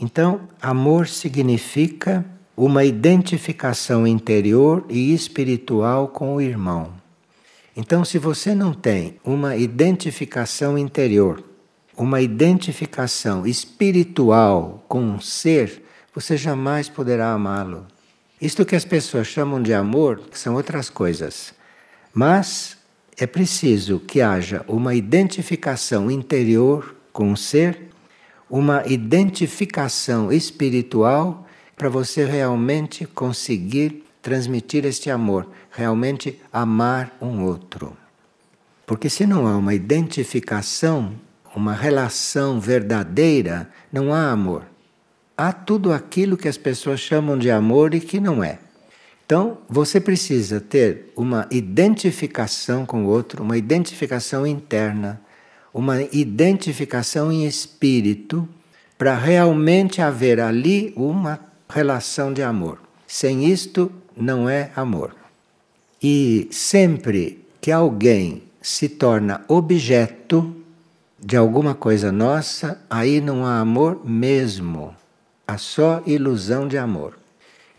Então, 0.00 0.40
amor 0.60 1.06
significa 1.06 2.24
uma 2.56 2.84
identificação 2.84 4.06
interior 4.06 4.84
e 4.88 5.14
espiritual 5.14 6.08
com 6.08 6.34
o 6.34 6.40
irmão. 6.40 7.01
Então, 7.76 8.04
se 8.04 8.18
você 8.18 8.54
não 8.54 8.74
tem 8.74 9.18
uma 9.24 9.56
identificação 9.56 10.76
interior, 10.76 11.42
uma 11.96 12.20
identificação 12.20 13.46
espiritual 13.46 14.84
com 14.88 15.00
um 15.00 15.20
ser, 15.20 15.82
você 16.14 16.36
jamais 16.36 16.88
poderá 16.88 17.32
amá-lo. 17.32 17.86
Isto 18.40 18.66
que 18.66 18.76
as 18.76 18.84
pessoas 18.84 19.26
chamam 19.26 19.62
de 19.62 19.72
amor 19.72 20.20
são 20.32 20.54
outras 20.54 20.90
coisas. 20.90 21.54
Mas 22.12 22.76
é 23.16 23.26
preciso 23.26 24.00
que 24.00 24.20
haja 24.20 24.64
uma 24.68 24.94
identificação 24.94 26.10
interior 26.10 26.94
com 27.12 27.32
o 27.32 27.36
ser, 27.36 27.88
uma 28.50 28.82
identificação 28.86 30.30
espiritual 30.30 31.46
para 31.76 31.88
você 31.88 32.24
realmente 32.24 33.06
conseguir 33.06 34.04
transmitir 34.20 34.84
este 34.84 35.10
amor, 35.10 35.48
realmente 35.72 36.40
amar 36.52 37.16
um 37.20 37.42
outro. 37.42 37.96
Porque 38.86 39.08
se 39.08 39.26
não 39.26 39.46
há 39.46 39.56
uma 39.56 39.74
identificação, 39.74 41.12
uma 41.56 41.74
relação 41.74 42.60
verdadeira, 42.60 43.70
não 43.92 44.12
há 44.12 44.30
amor 44.30 44.64
há 45.36 45.52
tudo 45.52 45.92
aquilo 45.92 46.36
que 46.36 46.48
as 46.48 46.56
pessoas 46.56 47.00
chamam 47.00 47.38
de 47.38 47.50
amor 47.50 47.94
e 47.94 48.00
que 48.00 48.20
não 48.20 48.44
é. 48.44 48.58
Então, 49.24 49.58
você 49.68 50.00
precisa 50.00 50.60
ter 50.60 51.12
uma 51.16 51.48
identificação 51.50 52.84
com 52.84 53.04
o 53.04 53.08
outro, 53.08 53.42
uma 53.42 53.56
identificação 53.56 54.46
interna, 54.46 55.20
uma 55.72 56.02
identificação 56.12 57.32
em 57.32 57.46
espírito, 57.46 58.48
para 58.98 59.16
realmente 59.16 60.00
haver 60.00 60.38
ali 60.38 60.92
uma 60.96 61.40
relação 61.68 62.32
de 62.32 62.42
amor. 62.42 62.78
Sem 63.06 63.46
isto, 63.46 63.90
não 64.16 64.48
é 64.48 64.70
amor. 64.76 65.21
E 66.02 66.48
sempre 66.50 67.44
que 67.60 67.70
alguém 67.70 68.42
se 68.60 68.88
torna 68.88 69.44
objeto 69.46 70.54
de 71.18 71.36
alguma 71.36 71.74
coisa 71.74 72.10
nossa, 72.10 72.82
aí 72.90 73.20
não 73.20 73.46
há 73.46 73.60
amor 73.60 74.00
mesmo 74.04 74.94
a 75.46 75.56
só 75.56 76.02
ilusão 76.04 76.66
de 76.66 76.76
amor. 76.76 77.16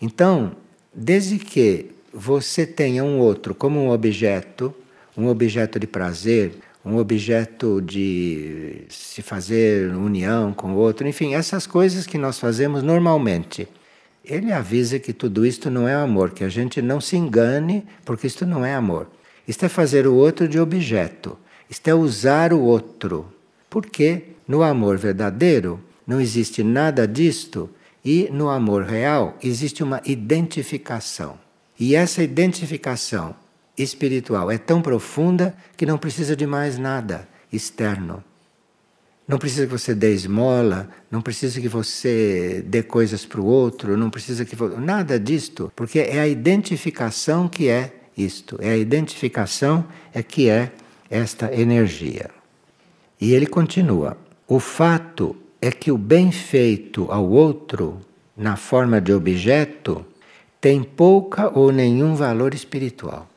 Então, 0.01 0.53
desde 0.93 1.37
que 1.37 1.91
você 2.13 2.65
tenha 2.65 3.03
um 3.03 3.19
outro 3.19 3.53
como 3.53 3.79
um 3.79 3.89
objeto, 3.89 4.73
um 5.17 5.27
objeto 5.27 5.79
de 5.79 5.87
prazer, 5.87 6.53
um 6.85 6.97
objeto 6.97 7.81
de 7.81 8.83
se 8.89 9.21
fazer 9.21 9.89
união 9.93 10.53
com 10.53 10.73
o 10.73 10.77
outro, 10.77 11.07
enfim, 11.07 11.33
essas 11.33 11.65
coisas 11.65 12.05
que 12.05 12.17
nós 12.17 12.39
fazemos 12.39 12.83
normalmente. 12.83 13.67
Ele 14.23 14.53
avisa 14.53 14.99
que 14.99 15.11
tudo 15.11 15.45
isto 15.45 15.69
não 15.69 15.87
é 15.87 15.93
amor, 15.93 16.31
que 16.31 16.43
a 16.43 16.49
gente 16.49 16.81
não 16.81 17.01
se 17.01 17.17
engane, 17.17 17.85
porque 18.05 18.27
isto 18.27 18.45
não 18.45 18.65
é 18.65 18.73
amor. 18.73 19.07
Isto 19.47 19.65
é 19.65 19.69
fazer 19.69 20.07
o 20.07 20.15
outro 20.15 20.47
de 20.47 20.59
objeto, 20.59 21.37
isto 21.69 21.87
é 21.87 21.93
usar 21.93 22.53
o 22.53 22.61
outro. 22.61 23.25
Porque 23.69 24.23
no 24.47 24.63
amor 24.63 24.97
verdadeiro 24.97 25.79
não 26.07 26.21
existe 26.21 26.63
nada 26.63 27.07
disto 27.07 27.69
e 28.03 28.29
no 28.31 28.49
amor 28.49 28.83
real 28.83 29.37
existe 29.43 29.83
uma 29.83 30.01
identificação. 30.05 31.37
E 31.77 31.95
essa 31.95 32.23
identificação 32.23 33.35
espiritual 33.77 34.49
é 34.51 34.57
tão 34.57 34.81
profunda 34.81 35.55
que 35.75 35.85
não 35.85 35.97
precisa 35.97 36.35
de 36.35 36.45
mais 36.45 36.77
nada 36.77 37.27
externo. 37.51 38.23
Não 39.27 39.37
precisa 39.37 39.65
que 39.65 39.71
você 39.71 39.95
dê 39.95 40.13
esmola, 40.13 40.89
não 41.09 41.21
precisa 41.21 41.61
que 41.61 41.69
você 41.69 42.63
dê 42.67 42.83
coisas 42.83 43.25
para 43.25 43.39
o 43.39 43.45
outro, 43.45 43.95
não 43.95 44.09
precisa 44.09 44.43
que 44.43 44.55
nada 44.79 45.17
disto, 45.17 45.71
porque 45.75 45.99
é 45.99 46.19
a 46.19 46.27
identificação 46.27 47.47
que 47.47 47.69
é 47.69 47.93
isto, 48.17 48.57
é 48.61 48.71
a 48.71 48.77
identificação 48.77 49.85
é 50.13 50.21
que 50.21 50.49
é 50.49 50.71
esta 51.09 51.53
energia. 51.53 52.29
E 53.19 53.33
ele 53.33 53.47
continua: 53.47 54.17
o 54.47 54.59
fato 54.59 55.35
é 55.61 55.71
que 55.71 55.89
o 55.91 55.97
bem 55.97 56.31
feito 56.31 57.09
ao 57.09 57.25
outro, 57.29 58.01
na 58.35 58.57
forma 58.57 58.99
de 58.99 59.13
objeto, 59.13 60.05
tem 60.59 60.83
pouca 60.83 61.49
ou 61.57 61.71
nenhum 61.71 62.15
valor 62.15 62.53
espiritual. 62.53 63.29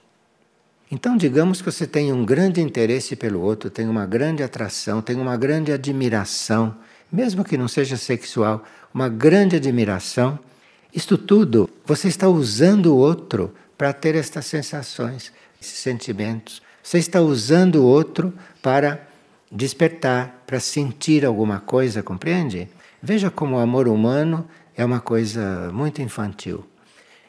Então, 0.91 1.17
digamos 1.17 1.61
que 1.61 1.71
você 1.71 1.87
tem 1.87 2.13
um 2.13 2.25
grande 2.25 2.61
interesse 2.61 3.17
pelo 3.17 3.41
outro, 3.41 3.69
tem 3.69 3.89
uma 3.89 4.07
grande 4.07 4.43
atração, 4.43 5.03
tem 5.03 5.17
uma 5.17 5.37
grande 5.37 5.73
admiração, 5.73 6.77
mesmo 7.11 7.45
que 7.45 7.57
não 7.57 7.67
seja 7.67 7.97
sexual, 7.97 8.65
uma 8.95 9.09
grande 9.09 9.57
admiração. 9.57 10.39
Isto 10.95 11.19
tudo, 11.19 11.69
você 11.85 12.07
está 12.07 12.29
usando 12.29 12.95
o 12.95 12.97
outro 12.97 13.53
para 13.77 13.93
ter 13.93 14.15
estas 14.15 14.47
sensações, 14.47 15.33
esses 15.61 15.79
sentimentos. 15.79 16.63
Você 16.83 16.99
está 16.99 17.21
usando 17.21 17.77
o 17.77 17.85
outro 17.85 18.33
para 18.63 19.01
despertar, 19.51 20.45
para 20.47 20.61
sentir 20.61 21.25
alguma 21.25 21.59
coisa, 21.59 22.01
compreende? 22.01 22.69
Veja 23.03 23.29
como 23.29 23.57
o 23.57 23.59
amor 23.61 23.89
humano 23.89 24.47
é 24.77 24.85
uma 24.85 25.01
coisa 25.01 25.71
muito 25.73 26.01
infantil. 26.01 26.65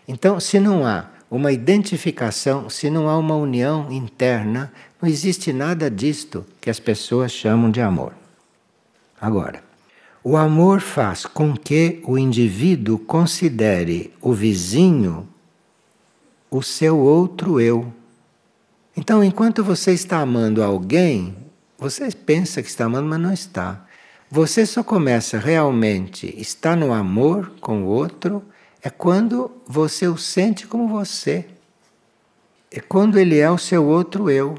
Então, 0.07 0.39
se 0.39 0.59
não 0.59 0.85
há 0.85 1.16
uma 1.29 1.51
identificação, 1.51 2.69
se 2.69 2.89
não 2.89 3.09
há 3.09 3.17
uma 3.17 3.35
união 3.35 3.91
interna, 3.91 4.71
não 5.01 5.09
existe 5.09 5.51
nada 5.51 5.89
disto 5.89 6.45
que 6.61 6.69
as 6.69 6.79
pessoas 6.79 7.31
chamam 7.31 7.69
de 7.69 7.81
amor. 7.81 8.13
Agora, 9.19 9.63
o 10.23 10.37
amor 10.37 10.81
faz 10.81 11.25
com 11.25 11.55
que 11.55 12.01
o 12.05 12.17
indivíduo 12.17 12.99
considere 12.99 14.13
o 14.21 14.33
vizinho 14.33 15.27
o 16.49 16.61
seu 16.61 16.97
outro 16.97 17.59
eu. 17.59 17.93
Então, 18.95 19.23
enquanto 19.23 19.63
você 19.63 19.91
está 19.93 20.19
amando 20.19 20.63
alguém, 20.63 21.35
você 21.77 22.09
pensa 22.11 22.61
que 22.61 22.69
está 22.69 22.85
amando, 22.85 23.07
mas 23.07 23.19
não 23.19 23.33
está. 23.33 23.85
Você 24.29 24.65
só 24.65 24.83
começa 24.83 25.37
realmente 25.37 26.33
estar 26.39 26.75
no 26.75 26.91
amor 26.91 27.51
com 27.61 27.83
o 27.83 27.87
outro 27.87 28.43
é 28.87 28.89
quando 28.89 29.51
você 29.67 30.07
o 30.07 30.15
sente 30.15 30.65
como 30.65 30.87
você. 30.87 31.45
É 32.71 32.79
quando 32.79 33.19
ele 33.19 33.37
é 33.37 33.51
o 33.51 33.57
seu 33.57 33.85
outro 33.85 34.29
eu. 34.29 34.57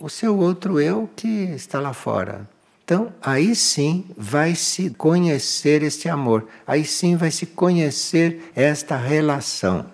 O 0.00 0.08
seu 0.08 0.36
outro 0.36 0.80
eu 0.80 1.08
que 1.14 1.28
está 1.28 1.78
lá 1.78 1.92
fora. 1.92 2.48
Então, 2.84 3.12
aí 3.22 3.54
sim 3.54 4.04
vai 4.16 4.56
se 4.56 4.90
conhecer 4.90 5.84
este 5.84 6.08
amor. 6.08 6.48
Aí 6.66 6.84
sim 6.84 7.14
vai 7.14 7.30
se 7.30 7.46
conhecer 7.46 8.50
esta 8.56 8.96
relação. 8.96 9.86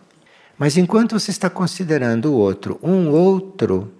Mas 0.56 0.78
enquanto 0.78 1.20
você 1.20 1.30
está 1.30 1.50
considerando 1.50 2.32
o 2.32 2.36
outro 2.38 2.80
um 2.82 3.10
outro, 3.10 3.92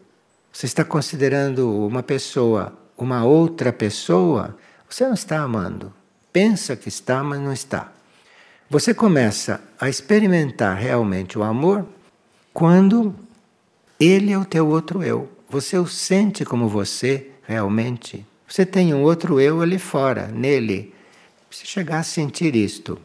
você 0.50 0.64
está 0.64 0.82
considerando 0.82 1.86
uma 1.86 2.02
pessoa 2.02 2.72
uma 2.96 3.22
outra 3.22 3.70
pessoa, 3.70 4.56
você 4.88 5.04
não 5.04 5.12
está 5.12 5.40
amando. 5.40 5.92
Pensa 6.32 6.74
que 6.74 6.88
está, 6.88 7.22
mas 7.22 7.38
não 7.38 7.52
está. 7.52 7.92
Você 8.70 8.92
começa 8.92 9.62
a 9.80 9.88
experimentar 9.88 10.76
realmente 10.76 11.38
o 11.38 11.42
amor 11.42 11.86
quando 12.52 13.14
ele 13.98 14.30
é 14.30 14.36
o 14.36 14.44
teu 14.44 14.68
outro 14.68 15.02
eu. 15.02 15.26
Você 15.48 15.78
o 15.78 15.86
sente 15.86 16.44
como 16.44 16.68
você 16.68 17.30
realmente. 17.46 18.26
Você 18.46 18.66
tem 18.66 18.92
um 18.92 19.02
outro 19.02 19.40
eu 19.40 19.62
ali 19.62 19.78
fora, 19.78 20.26
nele. 20.26 20.92
Você 21.50 21.64
chegar 21.64 22.00
a 22.00 22.02
sentir 22.02 22.54
isto. 22.54 23.00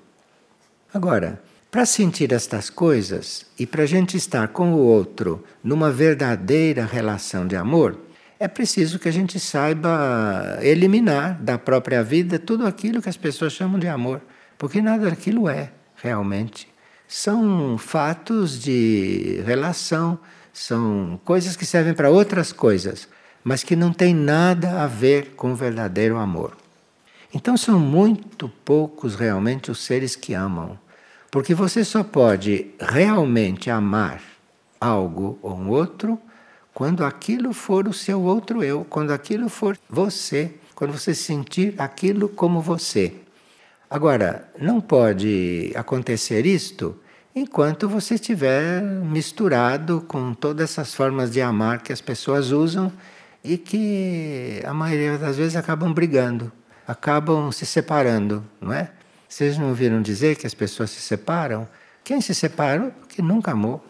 Agora, 0.94 1.42
para 1.72 1.86
sentir 1.86 2.34
estas 2.34 2.70
coisas 2.70 3.46
e 3.58 3.66
para 3.66 3.84
a 3.84 3.88
gente 3.88 4.18
estar 4.18 4.50
com 4.50 4.74
o 4.74 4.80
outro 4.80 5.46
numa 5.64 5.90
verdadeira 5.90 6.84
relação 6.84 7.48
de 7.48 7.56
amor, 7.56 7.98
é 8.38 8.50
preciso 8.50 9.00
que 9.00 9.08
a 9.08 9.14
gente 9.14 9.40
saiba 9.40 10.60
eliminar 10.62 11.42
da 11.42 11.58
própria 11.58 12.04
vida 12.04 12.38
tudo 12.38 12.68
aquilo 12.68 13.02
que 13.02 13.08
as 13.08 13.16
pessoas 13.16 13.54
chamam 13.54 13.80
de 13.80 13.88
amor. 13.88 14.22
Porque 14.64 14.82
nada 14.82 15.10
daquilo 15.10 15.50
é, 15.50 15.74
realmente. 15.98 16.70
São 17.06 17.78
fatos 17.78 18.58
de 18.58 19.44
relação, 19.46 20.18
são 20.54 21.20
coisas 21.26 21.58
que 21.58 21.66
servem 21.66 21.94
para 21.94 22.10
outras 22.10 22.54
coisas, 22.54 23.10
mas 23.44 23.62
que 23.62 23.76
não 23.76 23.92
têm 23.92 24.16
nada 24.16 24.82
a 24.82 24.88
ver 24.88 25.32
com 25.36 25.52
o 25.52 25.56
verdadeiro 25.56 26.16
amor. 26.16 26.56
Então 27.34 27.58
são 27.58 27.78
muito 27.78 28.48
poucos 28.64 29.16
realmente 29.16 29.70
os 29.70 29.80
seres 29.84 30.16
que 30.16 30.34
amam. 30.34 30.80
Porque 31.30 31.54
você 31.54 31.84
só 31.84 32.02
pode 32.02 32.68
realmente 32.80 33.70
amar 33.70 34.22
algo 34.80 35.38
ou 35.42 35.58
um 35.58 35.68
outro 35.72 36.18
quando 36.74 37.04
aquilo 37.04 37.52
for 37.52 37.86
o 37.86 37.92
seu 37.92 38.22
outro 38.22 38.64
eu, 38.64 38.86
quando 38.86 39.12
aquilo 39.12 39.50
for 39.50 39.78
você, 39.90 40.54
quando 40.74 40.94
você 40.94 41.14
sentir 41.14 41.76
aquilo 41.78 42.30
como 42.30 42.62
você. 42.62 43.23
Agora, 43.94 44.50
não 44.60 44.82
pode 44.82 45.72
acontecer 45.76 46.48
isto 46.48 47.00
enquanto 47.36 47.88
você 47.88 48.16
estiver 48.16 48.82
misturado 48.82 50.04
com 50.08 50.34
todas 50.34 50.72
essas 50.72 50.96
formas 50.96 51.30
de 51.30 51.40
amar 51.44 51.84
que 51.84 51.94
as 51.94 52.02
pessoas 52.02 52.50
usam 52.50 52.92
e 53.44 53.56
que 53.56 54.64
a 54.66 54.74
maioria 54.74 55.16
das 55.20 55.38
vezes 55.38 55.56
acabam 55.56 55.94
brigando, 55.94 56.52
acabam 56.88 57.52
se 57.52 57.68
separando, 57.68 58.44
não 58.60 58.74
é? 58.74 58.90
Vocês 59.30 59.60
não 59.60 59.70
ouviram 59.70 60.02
dizer 60.02 60.38
que 60.38 60.48
as 60.48 60.56
pessoas 60.56 60.90
se 60.90 61.00
separam? 61.00 61.68
Quem 62.04 62.20
se 62.20 62.34
separou? 62.34 62.92
Que 63.08 63.22
nunca 63.22 63.52
amou, 63.52 63.86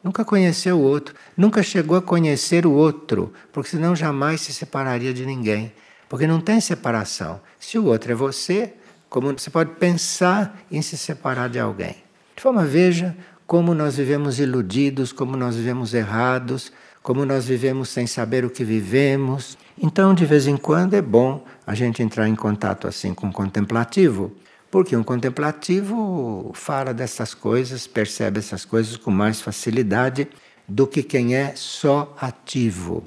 nunca 0.00 0.24
conheceu 0.24 0.78
o 0.78 0.82
outro, 0.82 1.12
nunca 1.36 1.60
chegou 1.60 1.96
a 1.96 2.02
conhecer 2.02 2.64
o 2.64 2.72
outro, 2.72 3.32
porque 3.52 3.70
senão 3.70 3.96
jamais 3.96 4.42
se 4.42 4.54
separaria 4.54 5.12
de 5.12 5.26
ninguém. 5.26 5.72
Porque 6.08 6.26
não 6.26 6.40
tem 6.40 6.60
separação. 6.60 7.40
Se 7.58 7.78
o 7.78 7.86
outro 7.86 8.10
é 8.10 8.14
você, 8.16 8.74
como 9.10 9.32
você 9.32 9.50
pode 9.50 9.72
pensar 9.72 10.62
em 10.70 10.80
se 10.80 10.96
separar 10.96 11.50
de 11.50 11.58
alguém. 11.58 11.96
De 12.36 12.42
forma, 12.42 12.64
veja 12.64 13.14
como 13.46 13.74
nós 13.74 13.96
vivemos 13.96 14.38
iludidos, 14.38 15.12
como 15.12 15.36
nós 15.36 15.56
vivemos 15.56 15.92
errados, 15.92 16.72
como 17.02 17.26
nós 17.26 17.46
vivemos 17.46 17.88
sem 17.88 18.06
saber 18.06 18.44
o 18.44 18.50
que 18.50 18.62
vivemos. 18.62 19.58
Então, 19.76 20.14
de 20.14 20.24
vez 20.24 20.46
em 20.46 20.56
quando, 20.56 20.94
é 20.94 21.02
bom 21.02 21.44
a 21.66 21.74
gente 21.74 22.02
entrar 22.02 22.28
em 22.28 22.36
contato 22.36 22.86
assim 22.86 23.12
com 23.12 23.28
o 23.28 23.32
contemplativo, 23.32 24.32
porque 24.70 24.96
um 24.96 25.02
contemplativo 25.02 26.52
fala 26.54 26.94
dessas 26.94 27.34
coisas, 27.34 27.88
percebe 27.88 28.38
essas 28.38 28.64
coisas 28.64 28.96
com 28.96 29.10
mais 29.10 29.40
facilidade 29.40 30.28
do 30.68 30.86
que 30.86 31.02
quem 31.02 31.34
é 31.34 31.54
só 31.56 32.14
ativo. 32.20 33.04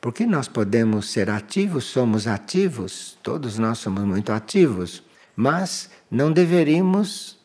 Porque 0.00 0.26
nós 0.26 0.48
podemos 0.48 1.12
ser 1.12 1.30
ativos, 1.30 1.84
somos 1.84 2.26
ativos, 2.26 3.16
todos 3.22 3.56
nós 3.56 3.78
somos 3.78 4.02
muito 4.02 4.32
ativos, 4.32 5.04
mas 5.36 5.90
não 6.10 6.32
deveríamos 6.32 7.38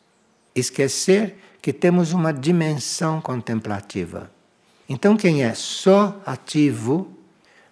esquecer 0.54 1.36
que 1.60 1.72
temos 1.72 2.12
uma 2.12 2.32
dimensão 2.32 3.20
contemplativa. 3.20 4.30
Então, 4.88 5.16
quem 5.16 5.44
é 5.44 5.54
só 5.54 6.20
ativo 6.24 7.12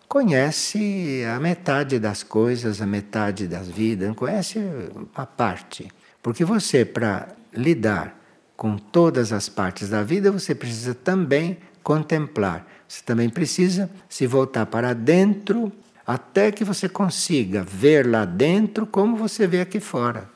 conhece 0.08 1.24
a 1.34 1.40
metade 1.40 1.98
das 1.98 2.22
coisas, 2.22 2.80
a 2.80 2.86
metade 2.86 3.48
das 3.48 3.68
vidas, 3.68 4.14
conhece 4.14 4.58
uma 4.94 5.26
parte. 5.26 5.90
Porque 6.22 6.44
você, 6.44 6.84
para 6.84 7.28
lidar 7.52 8.18
com 8.56 8.76
todas 8.76 9.32
as 9.32 9.48
partes 9.48 9.88
da 9.88 10.02
vida, 10.02 10.30
você 10.30 10.54
precisa 10.54 10.94
também 10.94 11.58
contemplar. 11.82 12.66
Você 12.88 13.02
também 13.02 13.28
precisa 13.28 13.90
se 14.08 14.26
voltar 14.26 14.66
para 14.66 14.92
dentro 14.92 15.72
até 16.06 16.52
que 16.52 16.64
você 16.64 16.88
consiga 16.88 17.64
ver 17.64 18.06
lá 18.06 18.24
dentro 18.24 18.86
como 18.86 19.16
você 19.16 19.46
vê 19.46 19.60
aqui 19.60 19.80
fora. 19.80 20.28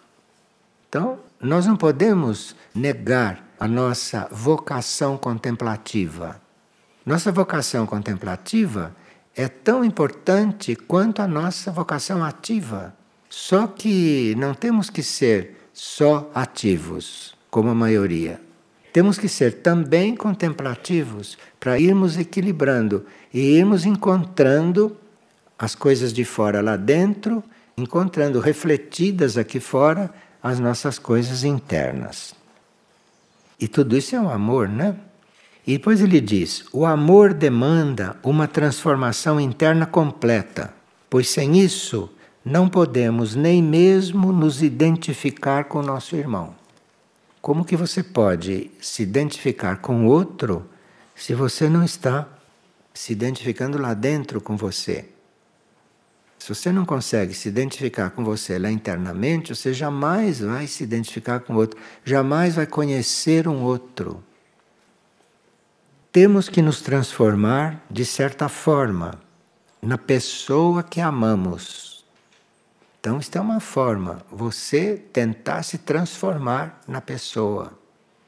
Então, 0.88 1.20
nós 1.40 1.66
não 1.66 1.76
podemos 1.76 2.56
negar 2.74 3.46
a 3.58 3.68
nossa 3.68 4.26
vocação 4.32 5.16
contemplativa. 5.16 6.40
Nossa 7.06 7.30
vocação 7.30 7.86
contemplativa 7.86 8.94
é 9.36 9.46
tão 9.48 9.84
importante 9.84 10.74
quanto 10.74 11.22
a 11.22 11.28
nossa 11.28 11.70
vocação 11.70 12.24
ativa. 12.24 12.94
Só 13.28 13.68
que 13.68 14.34
não 14.36 14.54
temos 14.54 14.90
que 14.90 15.02
ser 15.02 15.68
só 15.72 16.30
ativos, 16.34 17.36
como 17.48 17.70
a 17.70 17.74
maioria. 17.74 18.40
Temos 18.92 19.18
que 19.18 19.28
ser 19.28 19.62
também 19.62 20.16
contemplativos 20.16 21.38
para 21.60 21.78
irmos 21.78 22.18
equilibrando 22.18 23.06
e 23.32 23.38
irmos 23.56 23.86
encontrando 23.86 24.96
as 25.60 25.74
coisas 25.74 26.10
de 26.10 26.24
fora 26.24 26.62
lá 26.62 26.74
dentro, 26.74 27.44
encontrando 27.76 28.40
refletidas 28.40 29.36
aqui 29.36 29.60
fora 29.60 30.10
as 30.42 30.58
nossas 30.58 30.98
coisas 30.98 31.44
internas. 31.44 32.34
E 33.60 33.68
tudo 33.68 33.94
isso 33.94 34.16
é 34.16 34.20
um 34.20 34.30
amor, 34.30 34.70
né? 34.70 34.96
E 35.66 35.72
depois 35.72 36.00
ele 36.00 36.18
diz: 36.18 36.64
o 36.72 36.86
amor 36.86 37.34
demanda 37.34 38.16
uma 38.22 38.48
transformação 38.48 39.38
interna 39.38 39.84
completa, 39.84 40.72
pois 41.10 41.28
sem 41.28 41.60
isso 41.60 42.10
não 42.42 42.66
podemos 42.66 43.34
nem 43.34 43.62
mesmo 43.62 44.32
nos 44.32 44.62
identificar 44.62 45.64
com 45.64 45.80
o 45.80 45.84
nosso 45.84 46.16
irmão. 46.16 46.54
Como 47.42 47.66
que 47.66 47.76
você 47.76 48.02
pode 48.02 48.70
se 48.80 49.02
identificar 49.02 49.76
com 49.76 50.06
outro 50.06 50.64
se 51.14 51.34
você 51.34 51.68
não 51.68 51.84
está 51.84 52.26
se 52.94 53.12
identificando 53.12 53.76
lá 53.76 53.92
dentro 53.92 54.40
com 54.40 54.56
você? 54.56 55.19
Se 56.40 56.48
você 56.48 56.72
não 56.72 56.86
consegue 56.86 57.34
se 57.34 57.50
identificar 57.50 58.08
com 58.10 58.24
você 58.24 58.58
lá 58.58 58.70
internamente, 58.70 59.54
você 59.54 59.74
jamais 59.74 60.40
vai 60.40 60.66
se 60.66 60.82
identificar 60.82 61.40
com 61.40 61.54
outro, 61.54 61.78
jamais 62.02 62.54
vai 62.54 62.66
conhecer 62.66 63.46
um 63.46 63.62
outro. 63.62 64.24
Temos 66.10 66.48
que 66.48 66.62
nos 66.62 66.80
transformar, 66.80 67.84
de 67.90 68.06
certa 68.06 68.48
forma, 68.48 69.20
na 69.82 69.98
pessoa 69.98 70.82
que 70.82 70.98
amamos. 70.98 72.06
Então, 72.98 73.18
isto 73.18 73.36
é 73.36 73.40
uma 73.40 73.60
forma, 73.60 74.22
você 74.32 74.96
tentar 75.12 75.62
se 75.62 75.76
transformar 75.76 76.80
na 76.88 77.02
pessoa. 77.02 77.78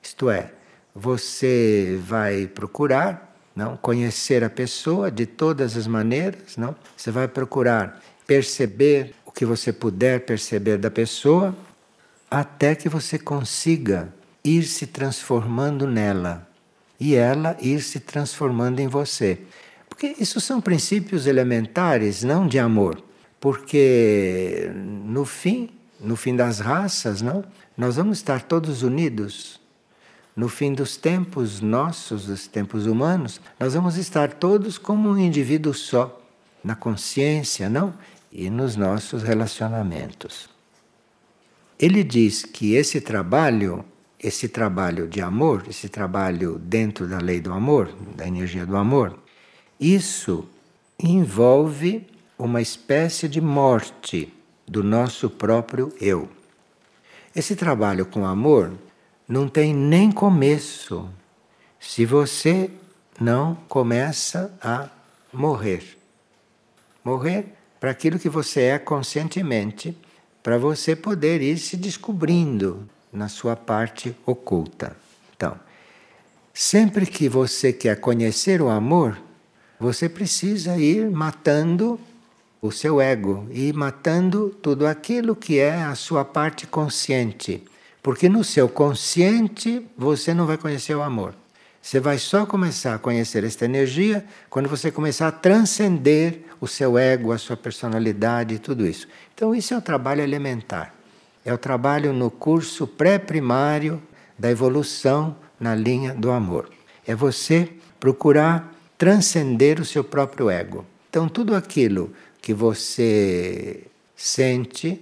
Isto 0.03 0.29
é, 0.29 0.53
você 0.94 1.98
vai 2.05 2.46
procurar 2.46 3.32
não 3.55 3.77
conhecer 3.77 4.43
a 4.43 4.51
pessoa 4.51 5.11
de 5.11 5.27
todas 5.27 5.77
as 5.77 5.87
maneiras, 5.87 6.57
não? 6.57 6.75
Você 6.97 7.11
vai 7.11 7.29
procurar 7.29 8.03
perceber 8.27 9.15
o 9.27 9.31
que 9.31 9.45
você 9.45 9.73
puder 9.73 10.25
perceber 10.25 10.79
da 10.79 10.91
pessoa 10.91 11.55
até 12.31 12.75
que 12.75 12.88
você 12.88 13.19
consiga 13.19 14.12
ir 14.45 14.65
se 14.65 14.87
transformando 14.87 15.87
nela 15.87 16.49
e 16.99 17.15
ela 17.15 17.57
ir 17.61 17.81
se 17.83 18.01
transformando 18.01 18.81
em 18.81 18.88
você. 18.88 19.38
Porque 19.88 20.17
isso 20.19 20.41
são 20.41 20.61
princípios 20.61 21.27
elementares, 21.27 22.23
não 22.23 22.47
de 22.47 22.59
amor. 22.59 23.03
Porque 23.38 24.71
no 25.05 25.25
fim, 25.25 25.71
no 26.01 26.17
fim 26.17 26.35
das 26.35 26.59
raças, 26.61 27.21
não, 27.21 27.45
nós 27.77 27.97
vamos 27.97 28.19
estar 28.19 28.43
todos 28.43 28.83
unidos 28.83 29.61
no 30.35 30.49
fim 30.49 30.73
dos 30.73 30.97
tempos 30.97 31.61
nossos, 31.61 32.27
dos 32.27 32.47
tempos 32.47 32.87
humanos, 32.87 33.40
nós 33.61 33.75
vamos 33.75 33.97
estar 33.97 34.33
todos 34.33 34.79
como 34.79 35.11
um 35.11 35.18
indivíduo 35.18 35.75
só, 35.75 36.21
na 36.64 36.75
consciência, 36.75 37.68
não? 37.68 37.92
E 38.31 38.49
nos 38.49 38.77
nossos 38.77 39.23
relacionamentos. 39.23 40.49
Ele 41.79 42.03
diz 42.03 42.45
que 42.45 42.75
esse 42.75 43.01
trabalho, 43.01 43.85
esse 44.18 44.49
trabalho 44.49 45.07
de 45.07 45.21
amor, 45.21 45.64
esse 45.68 45.88
trabalho 45.88 46.59
dentro 46.59 47.07
da 47.07 47.18
lei 47.18 47.40
do 47.40 47.53
amor, 47.53 47.92
da 48.16 48.27
energia 48.27 48.64
do 48.64 48.77
amor, 48.77 49.18
isso 49.79 50.49
envolve 50.99 52.07
uma 52.38 52.62
espécie 52.62 53.29
de 53.29 53.40
morte 53.40 54.33
do 54.66 54.83
nosso 54.83 55.29
próprio 55.29 55.92
eu. 56.01 56.29
Esse 57.35 57.57
trabalho 57.57 58.07
com 58.07 58.25
amor 58.25 58.73
não 59.29 59.49
tem 59.49 59.75
nem 59.75 60.11
começo 60.11 61.09
se 61.79 62.05
você 62.05 62.71
não 63.21 63.55
começa 63.69 64.53
a 64.63 64.89
morrer. 65.33 65.99
Morrer 67.05 67.47
para 67.81 67.91
aquilo 67.91 68.19
que 68.19 68.29
você 68.29 68.63
é 68.63 68.79
conscientemente, 68.79 69.97
para 70.43 70.59
você 70.59 70.95
poder 70.95 71.41
ir 71.41 71.59
se 71.59 71.77
descobrindo 71.77 72.89
na 73.13 73.29
sua 73.29 73.57
parte 73.57 74.17
oculta. 74.25 74.97
Então, 75.35 75.59
sempre 76.55 77.07
que 77.07 77.29
você 77.29 77.73
quer 77.73 78.01
conhecer 78.01 78.63
o 78.63 78.69
amor, 78.69 79.21
você 79.79 80.09
precisa 80.09 80.79
ir 80.79 81.11
matando 81.11 81.99
o 82.61 82.71
seu 82.71 83.01
ego 83.01 83.47
e 83.51 83.73
matando 83.73 84.51
tudo 84.63 84.87
aquilo 84.87 85.35
que 85.35 85.59
é 85.59 85.83
a 85.83 85.97
sua 85.97 86.25
parte 86.25 86.67
consciente 86.67 87.65
porque 88.03 88.29
no 88.29 88.43
seu 88.43 88.69
consciente 88.69 89.87
você 89.97 90.35
não 90.35 90.47
vai 90.47 90.59
conhecer 90.59 90.95
o 90.95 91.03
amor. 91.03 91.35
Você 91.81 91.99
vai 91.99 92.17
só 92.17 92.47
começar 92.47 92.95
a 92.95 92.99
conhecer 92.99 93.43
esta 93.43 93.65
energia 93.65 94.25
quando 94.49 94.69
você 94.69 94.91
começar 94.91 95.29
a 95.29 95.33
transcender 95.33 96.43
o 96.61 96.69
seu 96.69 96.97
ego, 96.97 97.33
a 97.33 97.38
sua 97.38 97.57
personalidade 97.57 98.55
e 98.55 98.59
tudo 98.59 98.87
isso. 98.87 99.09
Então, 99.35 99.53
isso 99.53 99.75
é 99.75 99.77
o 99.77 99.83
trabalho 99.83 100.23
elementar. 100.23 100.95
É 101.45 101.53
o 101.53 101.59
trabalho 101.59 102.12
no 102.12 102.31
curso 102.31 102.87
pré-primário 102.87 104.01
da 104.38 104.49
evolução 104.49 105.37
na 105.59 105.75
linha 105.75 106.15
do 106.15 106.31
amor. 106.31 106.71
É 107.05 107.17
você 107.17 107.69
procurar 107.99 108.73
transcender 108.97 109.81
o 109.81 109.85
seu 109.85 110.05
próprio 110.05 110.49
ego. 110.49 110.87
Então, 111.11 111.29
tudo 111.29 111.57
aquilo 111.57 112.12
que 112.41 112.55
você 112.55 113.85
sente, 114.15 115.01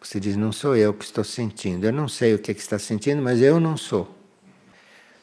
você 0.00 0.18
diz, 0.18 0.36
não 0.36 0.50
sou 0.50 0.74
eu 0.76 0.94
que 0.94 1.04
estou 1.04 1.24
sentindo. 1.24 1.84
Eu 1.84 1.92
não 1.92 2.08
sei 2.08 2.34
o 2.34 2.38
que, 2.38 2.50
é 2.50 2.54
que 2.54 2.60
está 2.60 2.78
sentindo, 2.78 3.20
mas 3.20 3.40
eu 3.40 3.60
não 3.60 3.76
sou. 3.76 4.16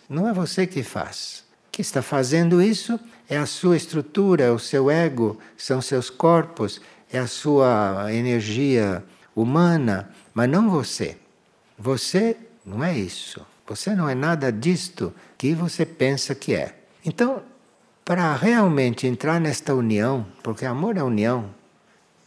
Não 0.09 0.27
é 0.27 0.33
você 0.33 0.67
que 0.67 0.83
faz. 0.83 1.43
Que 1.71 1.81
está 1.81 2.01
fazendo 2.01 2.61
isso 2.61 2.99
é 3.29 3.37
a 3.37 3.45
sua 3.45 3.75
estrutura, 3.75 4.45
é 4.45 4.51
o 4.51 4.59
seu 4.59 4.89
ego, 4.89 5.37
são 5.57 5.81
seus 5.81 6.09
corpos, 6.09 6.79
é 7.11 7.19
a 7.19 7.27
sua 7.27 8.07
energia 8.13 9.03
humana, 9.35 10.09
mas 10.33 10.49
não 10.49 10.69
você. 10.69 11.17
Você 11.77 12.37
não 12.65 12.83
é 12.83 12.97
isso. 12.97 13.45
Você 13.65 13.93
não 13.95 14.07
é 14.07 14.15
nada 14.15 14.51
disto 14.51 15.13
que 15.37 15.53
você 15.53 15.85
pensa 15.85 16.33
que 16.33 16.53
é. 16.53 16.73
Então, 17.05 17.41
para 18.05 18.33
realmente 18.35 19.05
entrar 19.05 19.41
nesta 19.41 19.75
união, 19.75 20.25
porque 20.41 20.65
amor 20.65 20.95
é 20.95 21.03
união, 21.03 21.49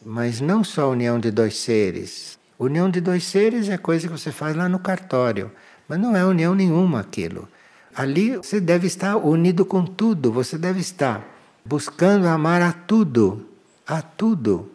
mas 0.05 0.41
não 0.41 0.63
só 0.63 0.83
a 0.83 0.89
união 0.89 1.19
de 1.19 1.31
dois 1.31 1.57
seres, 1.57 2.39
União 2.61 2.91
de 2.91 3.01
dois 3.01 3.25
seres 3.25 3.71
é 3.71 3.79
coisa 3.79 4.07
que 4.07 4.13
você 4.13 4.31
faz 4.31 4.55
lá 4.55 4.69
no 4.69 4.79
cartório, 4.79 5.51
mas 5.89 5.99
não 5.99 6.15
é 6.15 6.23
união 6.27 6.55
nenhuma 6.55 7.01
aquilo. 7.01 7.49
Ali 7.97 8.37
você 8.37 8.61
deve 8.61 8.87
estar 8.87 9.17
unido 9.17 9.65
com 9.65 9.83
tudo, 9.83 10.31
você 10.31 10.59
deve 10.59 10.79
estar 10.79 11.27
buscando 11.65 12.29
amar 12.29 12.61
a 12.61 12.71
tudo, 12.71 13.49
a 13.87 14.03
tudo 14.03 14.71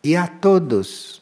e 0.00 0.14
a 0.14 0.28
todos. 0.28 1.20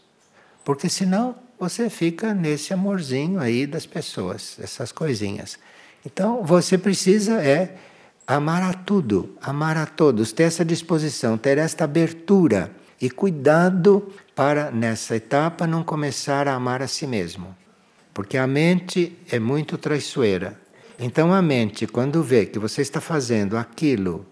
Porque 0.62 0.86
senão 0.86 1.34
você 1.58 1.88
fica 1.88 2.34
nesse 2.34 2.74
amorzinho 2.74 3.40
aí 3.40 3.66
das 3.66 3.86
pessoas, 3.86 4.58
essas 4.60 4.92
coisinhas. 4.92 5.58
Então 6.04 6.44
você 6.44 6.76
precisa 6.76 7.42
é 7.42 7.74
amar 8.26 8.62
a 8.62 8.74
tudo, 8.74 9.34
amar 9.40 9.78
a 9.78 9.86
todos, 9.86 10.30
ter 10.30 10.42
essa 10.42 10.62
disposição, 10.62 11.38
ter 11.38 11.56
esta 11.56 11.84
abertura 11.84 12.70
e 13.02 13.10
cuidado 13.10 14.12
para, 14.32 14.70
nessa 14.70 15.16
etapa, 15.16 15.66
não 15.66 15.82
começar 15.82 16.46
a 16.46 16.54
amar 16.54 16.80
a 16.80 16.86
si 16.86 17.04
mesmo. 17.04 17.54
Porque 18.14 18.38
a 18.38 18.46
mente 18.46 19.18
é 19.28 19.40
muito 19.40 19.76
traiçoeira. 19.76 20.56
Então, 21.00 21.34
a 21.34 21.42
mente, 21.42 21.84
quando 21.84 22.22
vê 22.22 22.46
que 22.46 22.60
você 22.60 22.80
está 22.80 23.00
fazendo 23.00 23.56
aquilo 23.56 24.24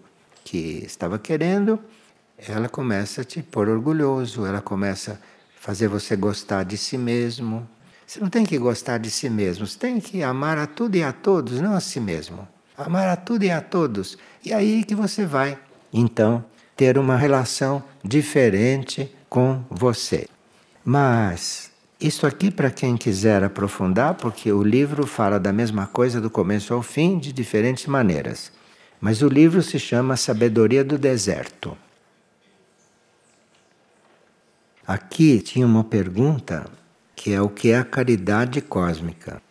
que 0.45 0.83
estava 0.85 1.19
querendo, 1.19 1.77
ela 2.37 2.69
começa 2.69 3.21
a 3.21 3.23
te 3.25 3.43
pôr 3.43 3.67
orgulhoso, 3.67 4.45
ela 4.45 4.61
começa 4.61 5.13
a 5.13 5.17
fazer 5.59 5.89
você 5.89 6.15
gostar 6.15 6.63
de 6.63 6.77
si 6.77 6.97
mesmo. 6.97 7.67
Você 8.07 8.21
não 8.21 8.29
tem 8.29 8.45
que 8.45 8.57
gostar 8.57 8.99
de 8.99 9.11
si 9.11 9.29
mesmo, 9.29 9.67
você 9.67 9.77
tem 9.77 9.99
que 9.99 10.23
amar 10.23 10.57
a 10.57 10.65
tudo 10.65 10.95
e 10.95 11.03
a 11.03 11.11
todos, 11.11 11.59
não 11.59 11.73
a 11.73 11.81
si 11.81 11.99
mesmo. 11.99 12.47
Amar 12.77 13.09
a 13.09 13.17
tudo 13.17 13.43
e 13.43 13.51
a 13.51 13.59
todos. 13.59 14.17
E 14.45 14.53
aí 14.53 14.85
que 14.85 14.95
você 14.95 15.25
vai, 15.25 15.59
então, 15.91 16.43
ter 16.75 16.97
uma 16.97 17.15
relação 17.15 17.83
diferente 18.03 19.13
com 19.29 19.63
você. 19.69 20.27
Mas 20.83 21.71
isso 21.99 22.25
aqui 22.25 22.49
para 22.49 22.71
quem 22.71 22.97
quiser 22.97 23.43
aprofundar, 23.43 24.15
porque 24.15 24.51
o 24.51 24.63
livro 24.63 25.05
fala 25.05 25.39
da 25.39 25.53
mesma 25.53 25.85
coisa 25.85 26.19
do 26.19 26.29
começo 26.29 26.73
ao 26.73 26.81
fim 26.81 27.19
de 27.19 27.31
diferentes 27.31 27.85
maneiras. 27.85 28.51
Mas 28.99 29.21
o 29.21 29.27
livro 29.27 29.61
se 29.61 29.77
chama 29.77 30.17
Sabedoria 30.17 30.83
do 30.83 30.97
Deserto. 30.97 31.77
Aqui 34.87 35.39
tinha 35.39 35.65
uma 35.65 35.83
pergunta 35.83 36.65
que 37.15 37.31
é 37.31 37.41
o 37.41 37.49
que 37.49 37.69
é 37.69 37.77
a 37.77 37.83
caridade 37.83 38.61
cósmica. 38.61 39.41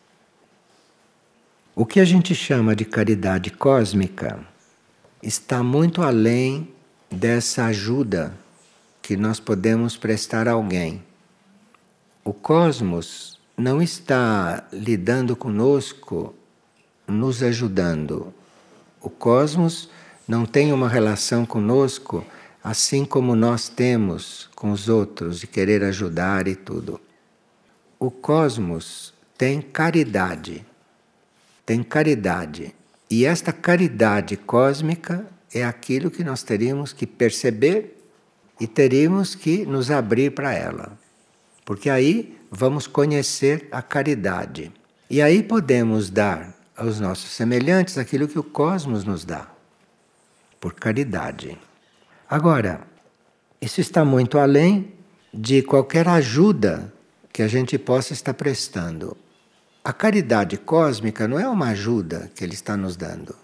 O 1.74 1.86
que 1.86 2.00
a 2.00 2.04
gente 2.04 2.34
chama 2.34 2.74
de 2.74 2.84
caridade 2.84 3.50
cósmica 3.50 4.40
está 5.22 5.62
muito 5.62 6.02
além 6.02 6.68
dessa 7.10 7.66
ajuda 7.66 8.32
que 9.02 9.16
nós 9.16 9.40
podemos 9.40 9.96
prestar 9.96 10.46
a 10.46 10.52
alguém. 10.52 11.02
O 12.24 12.32
cosmos 12.32 13.38
não 13.56 13.82
está 13.82 14.66
lidando 14.72 15.34
conosco, 15.34 16.34
nos 17.06 17.42
ajudando. 17.42 18.32
O 19.00 19.10
cosmos 19.10 19.90
não 20.26 20.46
tem 20.46 20.72
uma 20.72 20.88
relação 20.88 21.44
conosco 21.44 22.24
assim 22.62 23.04
como 23.04 23.34
nós 23.34 23.68
temos 23.68 24.48
com 24.54 24.70
os 24.70 24.88
outros 24.88 25.40
de 25.40 25.46
querer 25.46 25.82
ajudar 25.82 26.46
e 26.46 26.54
tudo. 26.54 27.00
O 27.98 28.10
cosmos 28.10 29.12
tem 29.36 29.60
caridade 29.60 30.64
tem 31.70 31.84
caridade. 31.84 32.74
E 33.08 33.24
esta 33.24 33.52
caridade 33.52 34.36
cósmica 34.36 35.24
é 35.52 35.64
aquilo 35.64 36.10
que 36.10 36.22
nós 36.22 36.42
teríamos 36.42 36.92
que 36.92 37.06
perceber 37.06 37.96
e 38.60 38.66
teríamos 38.66 39.34
que 39.34 39.64
nos 39.64 39.90
abrir 39.90 40.32
para 40.32 40.54
ela. 40.54 40.98
Porque 41.64 41.88
aí 41.88 42.38
vamos 42.50 42.86
conhecer 42.86 43.68
a 43.70 43.80
caridade. 43.82 44.72
E 45.08 45.20
aí 45.20 45.42
podemos 45.42 46.10
dar 46.10 46.54
aos 46.76 47.00
nossos 47.00 47.30
semelhantes 47.30 47.98
aquilo 47.98 48.28
que 48.28 48.38
o 48.38 48.44
cosmos 48.44 49.04
nos 49.04 49.24
dá, 49.24 49.48
por 50.58 50.74
caridade. 50.74 51.58
Agora, 52.28 52.86
isso 53.60 53.80
está 53.80 54.04
muito 54.04 54.38
além 54.38 54.94
de 55.32 55.62
qualquer 55.62 56.08
ajuda 56.08 56.92
que 57.32 57.42
a 57.42 57.48
gente 57.48 57.78
possa 57.78 58.12
estar 58.12 58.34
prestando. 58.34 59.16
A 59.84 59.92
caridade 59.92 60.56
cósmica 60.56 61.26
não 61.26 61.38
é 61.38 61.48
uma 61.48 61.70
ajuda 61.70 62.30
que 62.34 62.44
ele 62.44 62.54
está 62.54 62.76
nos 62.76 62.96
dando. 62.96 63.34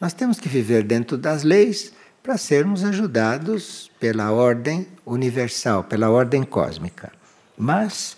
Nós 0.00 0.12
temos 0.12 0.38
que 0.38 0.48
viver 0.48 0.82
dentro 0.82 1.16
das 1.16 1.42
leis 1.42 1.92
para 2.22 2.36
sermos 2.36 2.84
ajudados 2.84 3.90
pela 3.98 4.30
ordem 4.30 4.86
universal, 5.06 5.84
pela 5.84 6.10
ordem 6.10 6.42
cósmica. 6.42 7.12
Mas 7.56 8.16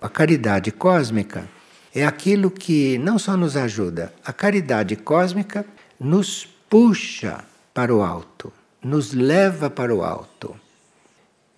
a 0.00 0.08
caridade 0.08 0.70
cósmica 0.70 1.48
é 1.92 2.06
aquilo 2.06 2.50
que 2.50 2.98
não 2.98 3.18
só 3.18 3.36
nos 3.36 3.56
ajuda, 3.56 4.12
a 4.24 4.32
caridade 4.32 4.94
cósmica 4.94 5.66
nos 5.98 6.46
puxa 6.70 7.44
para 7.74 7.92
o 7.92 8.02
alto, 8.02 8.52
nos 8.80 9.12
leva 9.12 9.68
para 9.68 9.92
o 9.92 10.04
alto. 10.04 10.54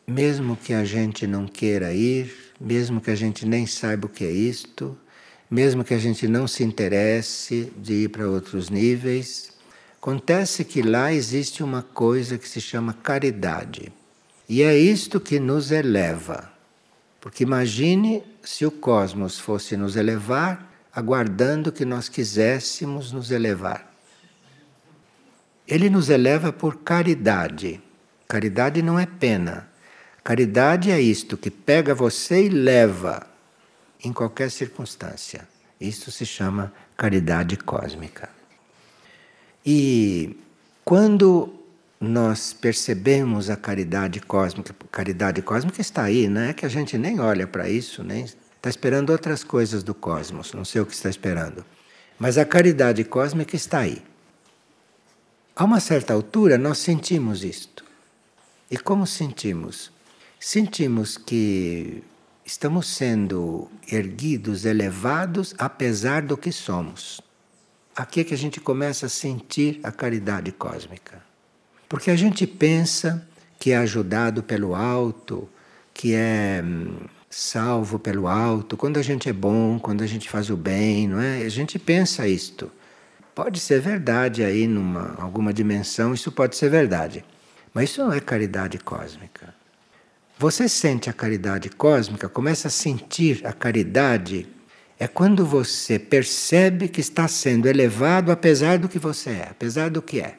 Mesmo 0.06 0.56
que 0.56 0.72
a 0.72 0.84
gente 0.84 1.26
não 1.26 1.46
queira 1.46 1.92
ir, 1.92 2.34
mesmo 2.58 3.00
que 3.00 3.10
a 3.10 3.14
gente 3.14 3.44
nem 3.44 3.66
saiba 3.66 4.06
o 4.06 4.08
que 4.08 4.24
é 4.24 4.30
isto, 4.30 4.96
mesmo 5.50 5.84
que 5.84 5.92
a 5.92 5.98
gente 5.98 6.26
não 6.28 6.46
se 6.46 6.62
interesse 6.62 7.72
de 7.76 8.04
ir 8.04 8.08
para 8.08 8.28
outros 8.28 8.70
níveis, 8.70 9.49
acontece 10.00 10.64
que 10.64 10.80
lá 10.80 11.12
existe 11.12 11.62
uma 11.62 11.82
coisa 11.82 12.38
que 12.38 12.48
se 12.48 12.58
chama 12.58 12.94
caridade. 12.94 13.92
E 14.48 14.62
é 14.62 14.74
isto 14.74 15.20
que 15.20 15.38
nos 15.38 15.70
eleva. 15.70 16.50
Porque 17.20 17.44
imagine 17.44 18.24
se 18.42 18.64
o 18.64 18.70
cosmos 18.70 19.38
fosse 19.38 19.76
nos 19.76 19.96
elevar, 19.96 20.72
aguardando 20.90 21.70
que 21.70 21.84
nós 21.84 22.08
quiséssemos 22.08 23.12
nos 23.12 23.30
elevar. 23.30 23.94
Ele 25.68 25.90
nos 25.90 26.08
eleva 26.08 26.50
por 26.50 26.78
caridade. 26.78 27.78
Caridade 28.26 28.80
não 28.80 28.98
é 28.98 29.04
pena. 29.04 29.68
Caridade 30.24 30.90
é 30.90 30.98
isto 30.98 31.36
que 31.36 31.50
pega 31.50 31.94
você 31.94 32.46
e 32.46 32.48
leva 32.48 33.26
em 34.02 34.14
qualquer 34.14 34.50
circunstância. 34.50 35.46
Isso 35.78 36.10
se 36.10 36.24
chama 36.24 36.72
caridade 36.96 37.58
cósmica. 37.58 38.39
E 39.64 40.36
quando 40.84 41.52
nós 42.00 42.52
percebemos 42.52 43.50
a 43.50 43.56
caridade 43.56 44.20
cósmica, 44.20 44.74
caridade 44.90 45.42
cósmica 45.42 45.80
está 45.80 46.04
aí, 46.04 46.28
não 46.28 46.40
é 46.40 46.52
que 46.54 46.64
a 46.64 46.68
gente 46.68 46.96
nem 46.96 47.20
olha 47.20 47.46
para 47.46 47.68
isso, 47.68 48.02
nem 48.02 48.24
está 48.24 48.70
esperando 48.70 49.10
outras 49.10 49.44
coisas 49.44 49.82
do 49.82 49.94
cosmos, 49.94 50.52
não 50.52 50.64
sei 50.64 50.80
o 50.80 50.86
que 50.86 50.94
está 50.94 51.10
esperando. 51.10 51.64
Mas 52.18 52.38
a 52.38 52.44
caridade 52.44 53.04
cósmica 53.04 53.54
está 53.54 53.80
aí. 53.80 54.02
A 55.54 55.64
uma 55.64 55.80
certa 55.80 56.14
altura 56.14 56.56
nós 56.56 56.78
sentimos 56.78 57.44
isto. 57.44 57.84
E 58.70 58.78
como 58.78 59.06
sentimos? 59.06 59.90
Sentimos 60.38 61.18
que 61.18 62.02
estamos 62.44 62.86
sendo 62.88 63.70
erguidos, 63.90 64.64
elevados, 64.64 65.54
apesar 65.58 66.22
do 66.22 66.36
que 66.36 66.50
somos. 66.50 67.20
Aqui 67.94 68.20
é 68.20 68.24
que 68.24 68.35
a 68.35 68.38
gente 68.38 68.61
começa 68.61 69.07
a 69.07 69.09
sentir 69.09 69.81
a 69.83 69.90
caridade 69.90 70.53
cósmica. 70.53 71.22
Porque 71.88 72.11
a 72.11 72.16
gente 72.16 72.46
pensa 72.46 73.26
que 73.59 73.72
é 73.72 73.76
ajudado 73.76 74.42
pelo 74.42 74.74
alto, 74.74 75.48
que 75.92 76.14
é 76.14 76.62
hum, 76.64 76.96
salvo 77.29 77.98
pelo 77.98 78.26
alto, 78.26 78.76
quando 78.76 78.98
a 78.98 79.03
gente 79.03 79.29
é 79.29 79.33
bom, 79.33 79.79
quando 79.79 80.03
a 80.03 80.07
gente 80.07 80.29
faz 80.29 80.50
o 80.50 80.57
bem, 80.57 81.07
não 81.07 81.20
é? 81.20 81.42
A 81.42 81.48
gente 81.48 81.79
pensa 81.79 82.26
isto. 82.26 82.70
Pode 83.35 83.61
ser 83.61 83.81
verdade 83.81 84.42
aí 84.42 84.66
numa 84.66 85.14
alguma 85.18 85.53
dimensão, 85.53 86.12
isso 86.14 86.33
pode 86.33 86.57
ser 86.57 86.68
verdade. 86.68 87.24
Mas 87.72 87.90
isso 87.90 88.03
não 88.03 88.12
é 88.12 88.20
caridade 88.20 88.79
cósmica. 88.79 89.55
Você 90.38 90.68
sente 90.68 91.11
a 91.11 91.12
caridade 91.12 91.68
cósmica, 91.68 92.29
começa 92.29 92.68
a 92.68 92.70
sentir 92.70 93.46
a 93.46 93.53
caridade, 93.53 94.48
é 95.00 95.08
quando 95.08 95.46
você 95.46 95.98
percebe 95.98 96.86
que 96.86 97.00
está 97.00 97.26
sendo 97.26 97.66
elevado 97.66 98.30
apesar 98.30 98.78
do 98.78 98.86
que 98.86 98.98
você 98.98 99.30
é, 99.30 99.48
apesar 99.50 99.88
do 99.88 100.02
que 100.02 100.20
é. 100.20 100.36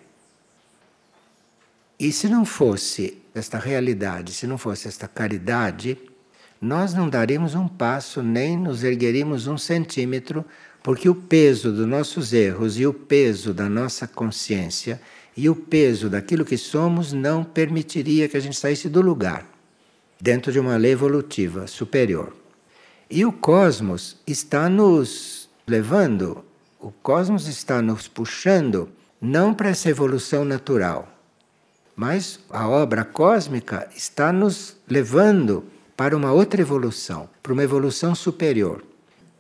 E 1.99 2.11
se 2.11 2.29
não 2.29 2.45
fosse 2.45 3.17
esta 3.33 3.57
realidade, 3.57 4.33
se 4.33 4.45
não 4.45 4.59
fosse 4.59 4.87
esta 4.87 5.07
caridade, 5.07 5.97
nós 6.61 6.93
não 6.93 7.09
daríamos 7.09 7.55
um 7.55 7.67
passo, 7.67 8.21
nem 8.21 8.55
nos 8.55 8.83
ergueríamos 8.83 9.47
um 9.47 9.57
centímetro, 9.57 10.45
porque 10.83 11.09
o 11.09 11.15
peso 11.15 11.71
dos 11.71 11.87
nossos 11.87 12.31
erros 12.31 12.79
e 12.79 12.85
o 12.85 12.93
peso 12.93 13.55
da 13.55 13.67
nossa 13.67 14.07
consciência 14.07 15.01
e 15.35 15.49
o 15.49 15.55
peso 15.55 16.07
daquilo 16.07 16.45
que 16.45 16.57
somos 16.57 17.11
não 17.11 17.43
permitiria 17.43 18.29
que 18.29 18.37
a 18.37 18.39
gente 18.39 18.57
saísse 18.57 18.89
do 18.89 19.01
lugar 19.01 19.43
dentro 20.19 20.51
de 20.51 20.59
uma 20.59 20.77
lei 20.77 20.91
evolutiva 20.91 21.65
superior. 21.65 22.40
E 23.13 23.25
o 23.25 23.31
cosmos 23.33 24.15
está 24.25 24.69
nos 24.69 25.49
levando, 25.67 26.45
o 26.79 26.91
cosmos 26.91 27.45
está 27.45 27.81
nos 27.81 28.07
puxando 28.07 28.87
não 29.19 29.53
para 29.53 29.67
essa 29.67 29.89
evolução 29.89 30.45
natural, 30.45 31.09
mas 31.93 32.39
a 32.49 32.69
obra 32.69 33.03
cósmica 33.03 33.89
está 33.93 34.31
nos 34.31 34.77
levando 34.87 35.65
para 35.97 36.15
uma 36.15 36.31
outra 36.31 36.61
evolução, 36.61 37.29
para 37.43 37.51
uma 37.51 37.63
evolução 37.63 38.15
superior. 38.15 38.81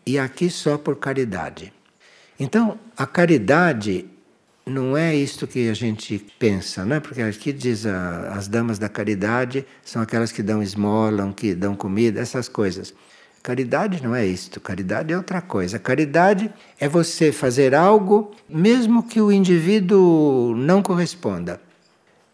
E 0.05 0.19
aqui 0.19 0.49
só 0.49 0.77
por 0.77 0.97
caridade. 0.97 1.71
Então, 2.37 2.77
a 2.97 3.07
caridade 3.07 4.05
não 4.65 4.97
é 4.97 5.15
isto 5.15 5.47
que 5.47 5.69
a 5.69 5.73
gente 5.73 6.19
pensa, 6.37 6.83
né? 6.83 6.99
porque 6.99 7.21
aqui 7.21 7.53
diz 7.53 7.85
a, 7.85 8.33
as 8.33 8.49
damas 8.49 8.77
da 8.77 8.89
caridade 8.89 9.65
são 9.81 10.01
aquelas 10.01 10.31
que 10.33 10.43
dão 10.43 10.61
esmola, 10.61 11.31
que 11.33 11.55
dão 11.55 11.73
comida, 11.73 12.19
essas 12.19 12.49
coisas. 12.49 12.93
Caridade 13.43 14.03
não 14.03 14.13
é 14.13 14.23
isto, 14.23 14.59
caridade 14.59 15.11
é 15.11 15.17
outra 15.17 15.41
coisa. 15.41 15.79
Caridade 15.79 16.51
é 16.79 16.87
você 16.87 17.31
fazer 17.31 17.73
algo 17.73 18.31
mesmo 18.47 19.01
que 19.01 19.19
o 19.19 19.31
indivíduo 19.31 20.55
não 20.55 20.83
corresponda. 20.83 21.59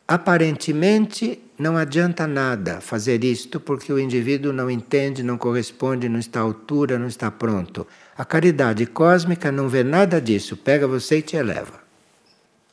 Aparentemente 0.06 1.40
não 1.58 1.78
adianta 1.78 2.28
nada 2.28 2.82
fazer 2.82 3.24
isto 3.24 3.60
porque 3.60 3.92
o 3.92 4.00
indivíduo 4.00 4.52
não 4.52 4.70
entende, 4.70 5.24
não 5.24 5.38
corresponde, 5.38 6.10
não 6.10 6.20
está 6.20 6.42
à 6.42 6.44
altura, 6.44 7.00
não 7.00 7.08
está 7.08 7.32
pronto. 7.32 7.88
A 8.18 8.26
caridade 8.26 8.86
cósmica 8.86 9.52
não 9.52 9.70
vê 9.70 9.84
nada 9.84 10.22
disso, 10.22 10.58
pega 10.58 10.88
você 10.88 11.20
e 11.20 11.22
te 11.22 11.36
eleva. 11.38 11.80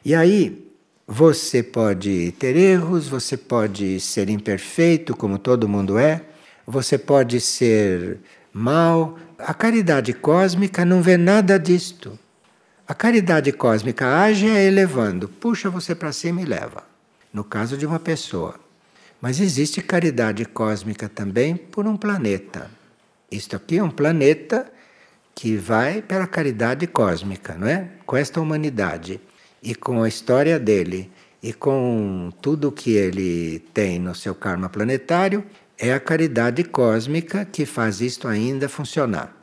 E 0.05 0.15
aí 0.15 0.69
você 1.07 1.63
pode 1.63 2.33
ter 2.33 2.57
erros, 2.57 3.09
você 3.09 3.37
pode 3.37 4.01
ser 4.01 4.29
imperfeito, 4.29 5.17
como 5.17 5.39
todo 5.39 5.69
mundo 5.69 5.99
é, 5.99 6.23
você 6.67 6.99
pode 6.99 7.41
ser 7.41 8.19
mal. 8.53 9.19
A 9.39 9.53
caridade 9.53 10.13
cósmica 10.13 10.85
não 10.85 11.03
vê 11.03 11.17
nada 11.17 11.59
disto. 11.59 12.19
A 12.87 12.95
caridade 12.95 13.51
cósmica 13.53 14.21
age 14.21 14.49
é 14.49 14.65
elevando, 14.65 15.29
puxa 15.29 15.71
você 15.71 15.95
para 15.95 16.13
cima 16.13 16.43
e 16.43 16.45
leva. 16.45 16.85
No 17.33 17.43
caso 17.43 17.77
de 17.77 17.87
uma 17.87 17.99
pessoa. 17.99 18.57
Mas 19.21 19.41
existe 19.41 19.81
caridade 19.81 20.45
cósmica 20.45 21.09
também 21.09 21.57
por 21.57 21.87
um 21.87 21.97
planeta. 21.97 22.71
Isto 23.31 23.57
aqui 23.57 23.79
é 23.79 23.83
um 23.83 23.91
planeta 23.91 24.71
que 25.35 25.57
vai 25.57 26.03
pela 26.03 26.27
caridade 26.27 26.87
cósmica, 26.87 27.55
não 27.55 27.67
é? 27.67 27.89
Com 28.07 28.17
esta 28.17 28.41
humanidade 28.41 29.21
e 29.63 29.75
com 29.75 30.03
a 30.03 30.09
história 30.09 30.59
dele 30.59 31.11
e 31.43 31.53
com 31.53 32.31
tudo 32.41 32.71
que 32.71 32.93
ele 32.93 33.59
tem 33.73 33.99
no 33.99 34.15
seu 34.15 34.35
karma 34.35 34.69
planetário, 34.69 35.45
é 35.79 35.93
a 35.93 36.01
caridade 36.01 36.65
cósmica 36.65 37.45
que 37.45 37.67
faz 37.67 38.01
isto 38.01 38.29
ainda 38.29 38.69
funcionar. 38.69 39.35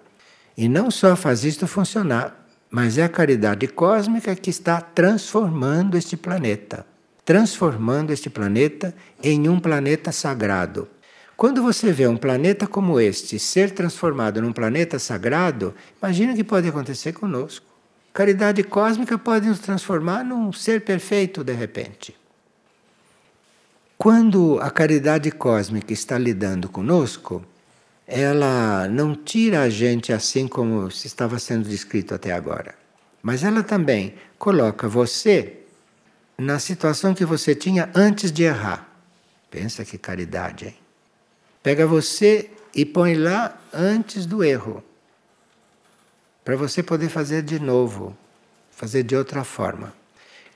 E 0.57 0.67
não 0.69 0.91
só 0.91 1.15
faz 1.15 1.43
isto 1.43 1.67
funcionar, 1.67 2.47
mas 2.69 2.97
é 2.97 3.03
a 3.03 3.09
caridade 3.09 3.67
cósmica 3.67 4.35
que 4.35 4.49
está 4.49 4.79
transformando 4.81 5.97
este 5.97 6.15
planeta 6.15 6.85
transformando 7.31 8.11
este 8.11 8.29
planeta 8.29 8.93
em 9.23 9.47
um 9.47 9.59
planeta 9.59 10.11
sagrado. 10.11 10.87
Quando 11.37 11.63
você 11.63 11.91
vê 11.91 12.07
um 12.07 12.17
planeta 12.17 12.67
como 12.67 12.99
este 12.99 13.39
ser 13.39 13.71
transformado 13.71 14.41
num 14.41 14.53
planeta 14.53 14.99
sagrado, 14.99 15.73
imagina 16.01 16.33
o 16.33 16.35
que 16.35 16.43
pode 16.43 16.67
acontecer 16.67 17.13
conosco. 17.13 17.65
Caridade 18.13 18.63
cósmica 18.63 19.17
pode 19.17 19.47
nos 19.47 19.59
transformar 19.59 20.23
num 20.23 20.51
ser 20.51 20.81
perfeito 20.81 21.43
de 21.43 21.53
repente. 21.53 22.15
Quando 24.01 24.59
a 24.59 24.71
caridade 24.71 25.29
cósmica 25.29 25.93
está 25.93 26.17
lidando 26.17 26.67
conosco, 26.67 27.45
ela 28.07 28.87
não 28.87 29.13
tira 29.13 29.61
a 29.61 29.69
gente 29.69 30.11
assim 30.11 30.47
como 30.47 30.89
se 30.89 31.05
estava 31.05 31.37
sendo 31.37 31.69
descrito 31.69 32.15
até 32.15 32.31
agora, 32.31 32.73
mas 33.21 33.43
ela 33.43 33.61
também 33.61 34.15
coloca 34.39 34.87
você 34.87 35.59
na 36.35 36.57
situação 36.57 37.13
que 37.13 37.23
você 37.23 37.53
tinha 37.53 37.91
antes 37.93 38.31
de 38.31 38.41
errar. 38.41 38.89
Pensa 39.51 39.85
que 39.85 39.99
caridade, 39.99 40.65
hein? 40.65 40.75
Pega 41.61 41.85
você 41.85 42.49
e 42.73 42.83
põe 42.83 43.13
lá 43.13 43.55
antes 43.71 44.25
do 44.25 44.43
erro. 44.43 44.83
Para 46.43 46.55
você 46.55 46.81
poder 46.81 47.09
fazer 47.09 47.43
de 47.43 47.59
novo, 47.59 48.17
fazer 48.71 49.03
de 49.03 49.15
outra 49.15 49.43
forma. 49.43 49.93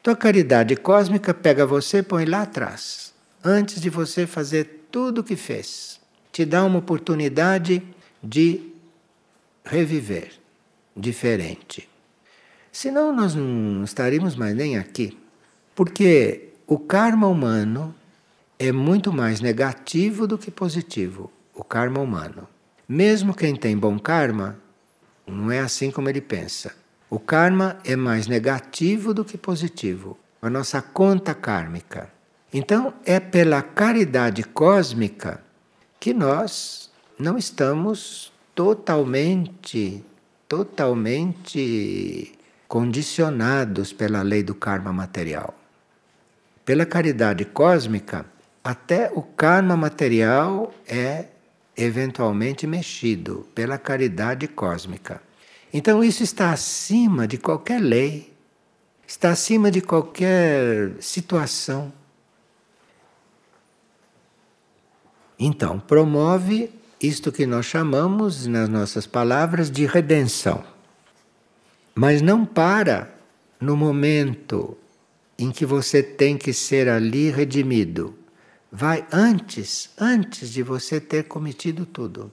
Então 0.01 0.11
a 0.11 0.17
caridade 0.17 0.75
cósmica 0.75 1.31
pega 1.31 1.63
você 1.63 1.99
e 1.99 2.01
põe 2.01 2.25
lá 2.25 2.41
atrás, 2.41 3.13
antes 3.45 3.79
de 3.79 3.89
você 3.91 4.25
fazer 4.25 4.87
tudo 4.91 5.21
o 5.21 5.23
que 5.23 5.35
fez. 5.35 6.01
Te 6.31 6.43
dá 6.43 6.65
uma 6.65 6.79
oportunidade 6.79 7.81
de 8.21 8.73
reviver 9.63 10.31
diferente. 10.97 11.87
Senão 12.71 13.15
nós 13.15 13.35
não 13.35 13.83
estaríamos 13.83 14.35
mais 14.35 14.55
nem 14.55 14.77
aqui. 14.77 15.17
Porque 15.75 16.49
o 16.65 16.79
karma 16.79 17.27
humano 17.27 17.93
é 18.57 18.71
muito 18.71 19.13
mais 19.13 19.39
negativo 19.39 20.25
do 20.25 20.37
que 20.37 20.49
positivo. 20.49 21.31
O 21.53 21.63
karma 21.63 21.99
humano. 21.99 22.47
Mesmo 22.87 23.33
quem 23.33 23.55
tem 23.55 23.77
bom 23.77 23.99
karma, 23.99 24.57
não 25.25 25.51
é 25.51 25.59
assim 25.59 25.91
como 25.91 26.09
ele 26.09 26.21
pensa. 26.21 26.75
O 27.09 27.19
karma 27.19 27.77
é 27.83 27.95
mais 27.95 28.27
negativo 28.27 29.13
do 29.13 29.23
que 29.23 29.37
positivo. 29.37 30.17
A 30.41 30.49
nossa 30.49 30.81
conta 30.81 31.33
kármica. 31.33 32.14
Então, 32.53 32.93
é 33.05 33.19
pela 33.19 33.61
caridade 33.61 34.43
cósmica 34.43 35.41
que 35.99 36.13
nós 36.13 36.89
não 37.17 37.37
estamos 37.37 38.31
totalmente, 38.53 40.03
totalmente 40.47 42.33
condicionados 42.67 43.91
pela 43.93 44.21
lei 44.21 44.43
do 44.43 44.55
karma 44.55 44.91
material. 44.91 45.53
Pela 46.63 46.85
caridade 46.85 47.45
cósmica, 47.45 48.25
até 48.63 49.11
o 49.13 49.21
karma 49.21 49.77
material 49.77 50.73
é 50.87 51.25
eventualmente 51.77 52.65
mexido 52.65 53.47
pela 53.53 53.77
caridade 53.77 54.47
cósmica. 54.47 55.21
Então 55.73 56.03
isso 56.03 56.23
está 56.23 56.51
acima 56.51 57.27
de 57.27 57.37
qualquer 57.37 57.81
lei, 57.81 58.33
está 59.05 59.29
acima 59.29 59.69
de 59.69 59.81
qualquer 59.81 60.93
situação. 60.99 61.91
Então, 65.37 65.79
promove 65.79 66.71
isto 67.01 67.31
que 67.31 67.45
nós 67.45 67.65
chamamos, 67.65 68.47
nas 68.47 68.69
nossas 68.69 69.05
palavras, 69.05 69.69
de 69.69 69.85
redenção. 69.85 70.63
Mas 71.93 72.21
não 72.21 72.45
para 72.45 73.13
no 73.59 73.75
momento 73.75 74.77
em 75.37 75.51
que 75.51 75.65
você 75.65 76.01
tem 76.01 76.37
que 76.37 76.53
ser 76.53 76.87
ali 76.87 77.29
redimido. 77.29 78.17
Vai 78.71 79.05
antes, 79.11 79.89
antes 79.97 80.51
de 80.51 80.63
você 80.63 80.99
ter 80.99 81.23
cometido 81.23 81.85
tudo. 81.85 82.31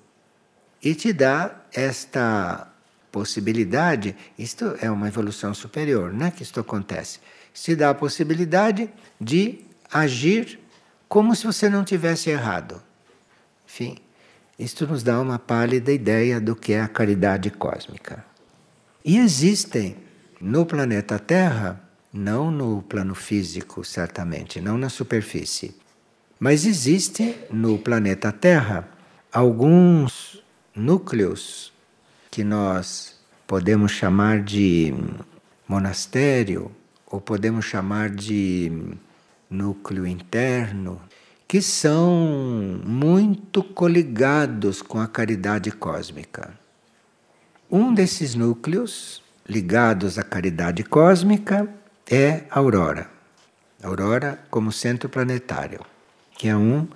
E 0.82 0.94
te 0.94 1.12
dá 1.12 1.54
esta 1.72 2.68
possibilidade, 3.10 4.16
isto 4.38 4.74
é 4.80 4.90
uma 4.90 5.06
evolução 5.06 5.52
superior, 5.52 6.12
não 6.12 6.26
é 6.26 6.30
que 6.30 6.42
isto 6.42 6.58
acontece. 6.58 7.20
Se 7.52 7.76
dá 7.76 7.90
a 7.90 7.94
possibilidade 7.94 8.88
de 9.20 9.60
agir 9.92 10.58
como 11.08 11.36
se 11.36 11.44
você 11.44 11.68
não 11.68 11.84
tivesse 11.84 12.30
errado. 12.30 12.82
Enfim, 13.72 13.96
isto 14.58 14.86
nos 14.86 15.02
dá 15.02 15.18
uma 15.18 15.38
pálida 15.38 15.90
ideia 15.90 16.38
do 16.38 16.54
que 16.54 16.74
é 16.74 16.82
a 16.82 16.88
caridade 16.88 17.50
cósmica. 17.50 18.22
E 19.02 19.16
existem 19.16 19.96
no 20.38 20.66
planeta 20.66 21.18
Terra 21.18 21.82
não 22.12 22.50
no 22.50 22.82
plano 22.82 23.14
físico, 23.14 23.82
certamente, 23.82 24.60
não 24.60 24.76
na 24.76 24.90
superfície. 24.90 25.74
Mas 26.38 26.66
existe 26.66 27.34
no 27.50 27.78
planeta 27.78 28.30
Terra 28.30 28.86
alguns 29.32 30.44
núcleos 30.76 31.72
que 32.30 32.44
nós 32.44 33.18
podemos 33.46 33.92
chamar 33.92 34.42
de 34.42 34.92
monastério 35.66 36.70
ou 37.06 37.22
podemos 37.22 37.64
chamar 37.64 38.10
de 38.10 38.70
núcleo 39.48 40.06
interno, 40.06 41.00
que 41.52 41.60
são 41.60 42.80
muito 42.82 43.62
coligados 43.62 44.80
com 44.80 44.98
a 44.98 45.06
caridade 45.06 45.70
cósmica. 45.70 46.58
Um 47.70 47.92
desses 47.92 48.34
núcleos 48.34 49.22
ligados 49.46 50.18
à 50.18 50.22
caridade 50.22 50.82
cósmica 50.82 51.68
é 52.10 52.44
a 52.48 52.58
aurora. 52.58 53.10
A 53.82 53.86
aurora 53.86 54.42
como 54.50 54.72
centro 54.72 55.10
planetário, 55.10 55.80
que 56.38 56.48
é 56.48 56.56
um 56.56 56.88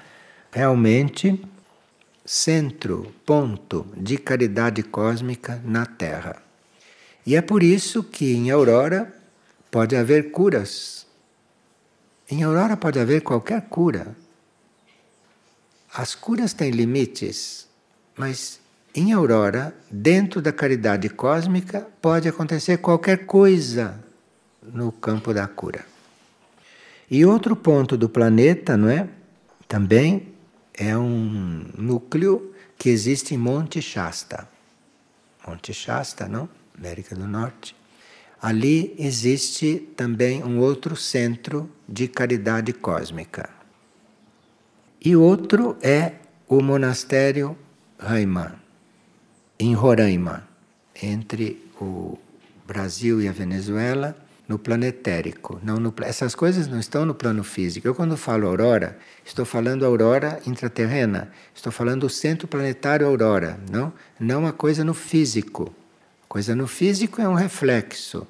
realmente 0.51 1.39
centro, 2.25 3.13
ponto 3.27 3.87
de 3.95 4.17
caridade 4.17 4.83
cósmica 4.83 5.61
na 5.67 5.85
Terra. 5.85 6.43
E 7.27 7.37
é 7.37 7.43
por 7.43 7.63
isso 7.63 8.03
que 8.03 8.33
em 8.33 8.51
aurora 8.51 9.15
pode 9.71 9.95
haver 9.95 10.31
curas. 10.31 11.07
Em 12.31 12.43
aurora 12.43 12.75
pode 12.75 12.99
haver 12.99 13.21
qualquer 13.21 13.61
cura. 13.69 14.17
As 15.99 16.15
curas 16.15 16.53
têm 16.53 16.71
limites, 16.71 17.67
mas 18.19 18.61
em 18.95 19.15
aurora, 19.15 19.75
dentro 19.91 20.43
da 20.43 20.53
caridade 20.53 21.09
cósmica, 21.09 21.89
pode 22.03 22.29
acontecer 22.29 22.77
qualquer 22.77 23.25
coisa 23.25 23.99
no 24.63 24.93
campo 24.93 25.33
da 25.33 25.49
cura. 25.49 25.87
E 27.11 27.25
outro 27.25 27.57
ponto 27.57 27.97
do 27.97 28.11
planeta, 28.11 28.77
não 28.77 28.91
é? 28.91 29.09
Também 29.67 30.35
é 30.75 30.95
um 30.99 31.65
núcleo 31.79 32.55
que 32.77 32.91
existe 32.91 33.35
em 33.35 33.39
Monte 33.39 33.81
Shasta. 33.81 34.47
Monte 35.49 35.73
Shasta, 35.73 36.29
não? 36.29 36.47
América 36.77 37.17
do 37.17 37.27
Norte. 37.27 37.75
Ali 38.43 38.95
existe 38.99 39.89
também 39.97 40.45
um 40.45 40.59
outro 40.59 40.95
centro 40.95 41.71
de 41.89 42.07
caridade 42.07 42.75
cósmica. 42.75 43.56
E 45.07 45.15
outro 45.15 45.77
é 45.83 46.15
o 46.49 46.61
monastério 46.61 47.57
Raima, 47.97 48.57
em 49.57 49.73
Roraima, 49.73 50.43
entre 51.01 51.65
o 51.81 52.19
Brasil 52.67 53.23
e 53.23 53.29
a 53.29 53.33
Venezuela, 53.33 54.17
no 54.49 54.59
planetérico. 54.59 55.61
Não 55.63 55.77
no, 55.77 55.95
essas 56.01 56.35
coisas 56.35 56.67
não 56.67 56.81
estão 56.81 57.07
no 57.07 57.15
plano 57.15 57.45
físico. 57.45 57.87
Eu, 57.87 57.95
quando 57.95 58.17
falo 58.17 58.49
aurora, 58.49 58.99
estou 59.25 59.45
falando 59.45 59.87
aurora 59.87 60.41
intraterrena. 60.45 61.31
Estou 61.55 61.71
falando 61.71 62.03
o 62.03 62.11
centro 62.11 62.49
planetário 62.49 63.07
aurora, 63.07 63.61
não? 63.71 63.93
Não 64.19 64.45
a 64.45 64.53
coisa 64.53 64.83
no 64.83 64.93
físico. 64.93 65.73
A 66.25 66.27
coisa 66.27 66.53
no 66.57 66.67
físico 66.67 67.23
é 67.23 67.29
um 67.29 67.35
reflexo, 67.35 68.27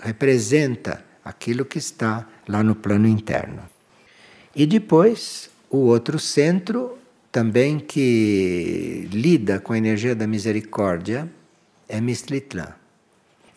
representa 0.00 1.04
aquilo 1.22 1.66
que 1.66 1.76
está 1.76 2.26
lá 2.48 2.62
no 2.62 2.74
plano 2.74 3.06
interno. 3.06 3.60
E 4.56 4.64
depois, 4.64 5.50
o 5.70 5.78
outro 5.78 6.18
centro, 6.18 6.98
também 7.30 7.78
que 7.78 9.08
lida 9.12 9.60
com 9.60 9.72
a 9.72 9.78
energia 9.78 10.14
da 10.14 10.26
misericórdia, 10.26 11.30
é 11.88 12.00
Mistlitlã. 12.00 12.74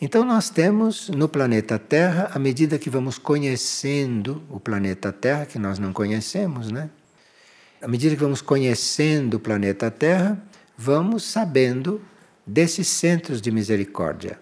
Então, 0.00 0.24
nós 0.24 0.50
temos 0.50 1.08
no 1.10 1.28
planeta 1.28 1.78
Terra, 1.78 2.30
à 2.34 2.38
medida 2.38 2.78
que 2.78 2.90
vamos 2.90 3.18
conhecendo 3.18 4.42
o 4.50 4.58
planeta 4.58 5.12
Terra, 5.12 5.46
que 5.46 5.58
nós 5.58 5.78
não 5.78 5.92
conhecemos, 5.92 6.72
né? 6.72 6.90
À 7.80 7.86
medida 7.86 8.14
que 8.16 8.22
vamos 8.22 8.42
conhecendo 8.42 9.34
o 9.34 9.40
planeta 9.40 9.90
Terra, 9.90 10.42
vamos 10.76 11.24
sabendo 11.24 12.00
desses 12.46 12.88
centros 12.88 13.40
de 13.40 13.50
misericórdia 13.50 14.38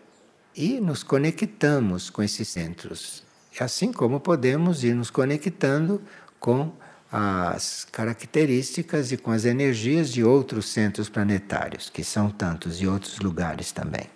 e 0.56 0.80
nos 0.80 1.02
conectamos 1.02 2.10
com 2.10 2.22
esses 2.22 2.48
centros. 2.48 3.22
Assim 3.58 3.92
como 3.92 4.20
podemos 4.20 4.84
ir 4.84 4.94
nos 4.94 5.10
conectando 5.10 6.00
com 6.38 6.72
as 7.10 7.86
características 7.90 9.10
e 9.10 9.16
com 9.16 9.30
as 9.30 9.44
energias 9.44 10.12
de 10.12 10.22
outros 10.22 10.68
centros 10.68 11.08
planetários, 11.08 11.90
que 11.90 12.04
são 12.04 12.30
tantos 12.30 12.80
e 12.80 12.86
outros 12.86 13.18
lugares 13.18 13.72
também. 13.72 14.06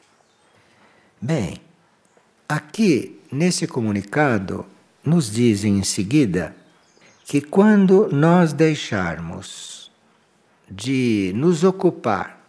Bem, 1.20 1.60
aqui 2.48 3.20
nesse 3.32 3.66
comunicado 3.66 4.64
nos 5.04 5.30
dizem 5.30 5.78
em 5.78 5.84
seguida 5.84 6.54
que 7.24 7.40
quando 7.40 8.08
nós 8.12 8.52
deixarmos 8.52 9.90
de 10.70 11.32
nos 11.34 11.64
ocupar 11.64 12.40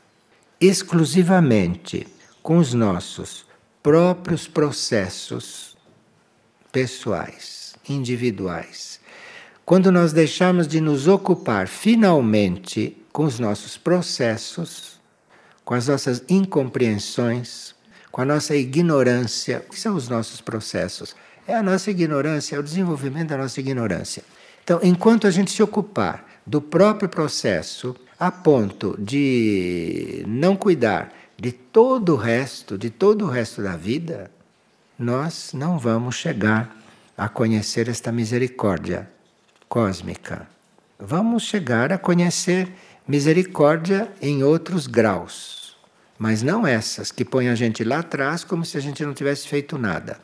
exclusivamente 0.60 2.08
com 2.42 2.58
os 2.58 2.74
nossos 2.74 3.46
próprios 3.82 4.48
processos 4.48 5.76
pessoais, 6.72 7.76
individuais, 7.88 8.95
quando 9.66 9.92
nós 9.92 10.14
deixarmos 10.14 10.68
de 10.68 10.80
nos 10.80 11.08
ocupar 11.08 11.68
finalmente 11.68 12.96
com 13.12 13.24
os 13.24 13.40
nossos 13.40 13.78
processos, 13.78 15.00
com 15.64 15.74
as 15.74 15.88
nossas 15.88 16.24
incompreensões, 16.30 17.74
com 18.12 18.22
a 18.22 18.26
nossa 18.26 18.56
ignorância, 18.56 19.66
o 19.66 19.72
que 19.72 19.80
são 19.80 19.96
os 19.96 20.08
nossos 20.08 20.40
processos? 20.40 21.16
É 21.48 21.56
a 21.56 21.64
nossa 21.64 21.90
ignorância, 21.90 22.56
é 22.56 22.60
o 22.60 22.64
desenvolvimento 22.64 23.30
da 23.30 23.38
nossa 23.38 23.60
ignorância. 23.60 24.24
Então, 24.64 24.80
enquanto 24.84 25.26
a 25.26 25.32
gente 25.32 25.52
se 25.52 25.64
ocupar 25.64 26.26
do 26.46 26.62
próprio 26.62 27.10
processo 27.10 27.96
a 28.20 28.32
ponto 28.32 28.96
de 29.00 30.24
não 30.28 30.56
cuidar 30.56 31.12
de 31.38 31.52
todo 31.52 32.14
o 32.14 32.18
resto, 32.18 32.78
de 32.78 32.92
todo 32.92 33.26
o 33.26 33.30
resto 33.30 33.64
da 33.64 33.76
vida, 33.76 34.30
nós 34.98 35.52
não 35.54 35.80
vamos 35.80 36.16
chegar 36.16 36.76
a 37.18 37.28
conhecer 37.28 37.90
esta 37.90 38.12
misericórdia 38.12 39.15
cósmica. 39.68 40.48
Vamos 40.98 41.44
chegar 41.44 41.92
a 41.92 41.98
conhecer 41.98 42.72
misericórdia 43.08 44.12
em 44.22 44.44
outros 44.44 44.88
graus, 44.88 45.78
mas 46.18 46.42
não 46.42 46.66
essas 46.66 47.12
que 47.12 47.26
põem 47.26 47.50
a 47.50 47.56
gente 47.56 47.84
lá 47.84 48.00
atrás 48.00 48.44
como 48.44 48.66
se 48.66 48.78
a 48.78 48.82
gente 48.82 49.06
não 49.06 49.14
tivesse 49.14 49.48
feito 49.48 49.78
nada. 49.78 50.20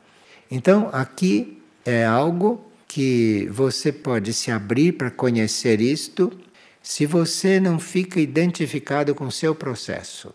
Então, 0.49 0.89
aqui 0.91 1.61
é 1.85 2.05
algo 2.05 2.65
que 2.87 3.47
você 3.51 3.91
pode 3.91 4.33
se 4.33 4.51
abrir 4.51 4.93
para 4.93 5.09
conhecer 5.09 5.79
isto 5.79 6.31
se 6.81 7.05
você 7.05 7.59
não 7.59 7.79
fica 7.79 8.19
identificado 8.19 9.13
com 9.13 9.25
o 9.25 9.31
seu 9.31 9.53
processo. 9.53 10.33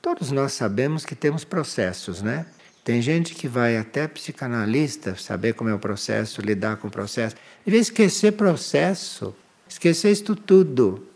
Todos 0.00 0.30
nós 0.30 0.52
sabemos 0.52 1.04
que 1.04 1.14
temos 1.14 1.44
processos, 1.44 2.22
né? 2.22 2.46
Tem 2.82 3.02
gente 3.02 3.34
que 3.34 3.46
vai 3.46 3.76
até 3.76 4.08
psicanalista 4.08 5.14
saber 5.16 5.52
como 5.52 5.68
é 5.68 5.74
o 5.74 5.78
processo, 5.78 6.40
lidar 6.40 6.76
com 6.76 6.88
o 6.88 6.90
processo. 6.90 7.36
Devia 7.64 7.80
esquecer 7.80 8.32
processo, 8.32 9.34
esquecer 9.68 10.10
isto 10.10 10.34
tudo. 10.34 11.06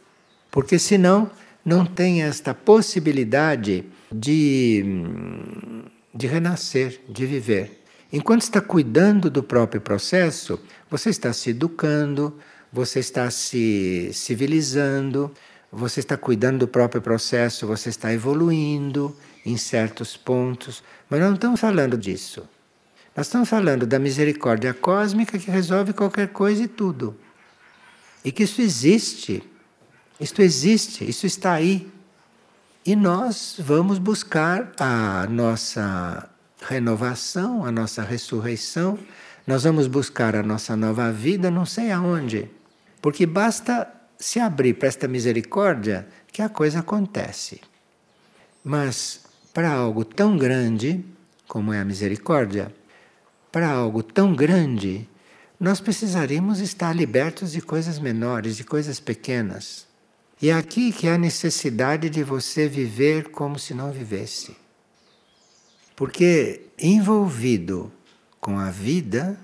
Porque 0.51 0.79
senão 0.79 1.31
não 1.65 1.87
tem 1.87 2.23
esta 2.23 2.53
possibilidade 2.53 3.85
de, 4.13 4.85
de 6.15 6.27
renascer, 6.27 7.01
de 7.09 7.25
viver. 7.25 7.83
Enquanto 8.13 8.43
está 8.43 8.61
cuidando 8.61 9.31
do 9.31 9.43
próprio 9.43 9.81
processo, 9.81 10.61
você 10.91 11.11
está 11.11 11.33
se 11.33 11.51
educando, 11.51 12.39
você 12.71 13.01
está 13.01 13.31
se 13.31 14.11
civilizando, 14.13 15.33
você 15.73 16.01
está 16.01 16.17
cuidando 16.17 16.61
do 16.61 16.69
próprio 16.69 17.01
processo, 17.01 17.67
você 17.67 17.89
está 17.89 18.13
evoluindo 18.13 19.17
em 19.45 19.57
certos 19.57 20.17
pontos. 20.17 20.83
Mas 21.09 21.21
não 21.21 21.35
estamos 21.35 21.61
falando 21.61 21.97
disso. 21.97 22.49
Nós 23.17 23.27
estamos 23.27 23.49
falando 23.49 23.87
da 23.87 23.99
misericórdia 23.99 24.75
cósmica 24.75 25.39
que 25.39 25.51
resolve 25.51 25.93
qualquer 25.93 26.29
coisa 26.29 26.65
e 26.65 26.69
tudo. 26.69 27.17
E 28.25 28.33
que 28.33 28.43
isso 28.43 28.61
existe. 28.61 29.43
Isto 30.19 30.43
existe, 30.43 31.09
isso 31.09 31.27
está 31.27 31.53
aí. 31.53 31.93
E 32.85 32.95
nós 32.95 33.57
vamos 33.59 33.99
buscar 33.99 34.73
a 34.79 35.27
nossa 35.29 36.29
renovação, 36.69 37.65
a 37.65 37.71
nossa 37.71 38.03
ressurreição, 38.03 38.99
nós 39.47 39.65
vamos 39.65 39.87
buscar 39.87 40.35
a 40.35 40.43
nossa 40.43 40.77
nova 40.77 41.13
vida 41.13 41.51
não 41.51 41.67
sei 41.67 41.91
aonde. 41.91 42.51
Porque 43.01 43.27
basta 43.27 43.91
se 44.19 44.41
abrir 44.41 44.75
para 44.75 44.89
esta 44.89 45.07
misericórdia 45.07 46.07
que 46.33 46.41
a 46.41 46.49
coisa 46.49 46.81
acontece. 46.81 47.61
Mas 48.63 49.24
para 49.55 49.73
algo 49.73 50.05
tão 50.05 50.37
grande 50.37 51.03
como 51.47 51.73
é 51.73 51.79
a 51.79 51.85
misericórdia, 51.85 52.75
para 53.53 53.71
algo 53.71 54.03
tão 54.03 54.35
grande, 54.35 55.09
nós 55.61 55.81
precisaríamos 55.81 56.59
estar 56.59 56.93
libertos 56.93 57.53
de 57.53 57.61
coisas 57.61 58.01
menores, 58.01 58.57
de 58.57 58.65
coisas 58.65 58.99
pequenas. 58.99 59.87
E 60.43 60.51
é 60.51 60.53
aqui 60.53 60.91
que 60.91 61.09
há 61.09 61.17
necessidade 61.17 62.11
de 62.11 62.25
você 62.25 62.69
viver 62.69 63.31
como 63.31 63.57
se 63.57 63.73
não 63.73 63.93
vivesse. 63.93 64.57
Porque 65.95 66.63
envolvido 66.77 67.93
com 68.41 68.59
a 68.59 68.71
vida, 68.71 69.39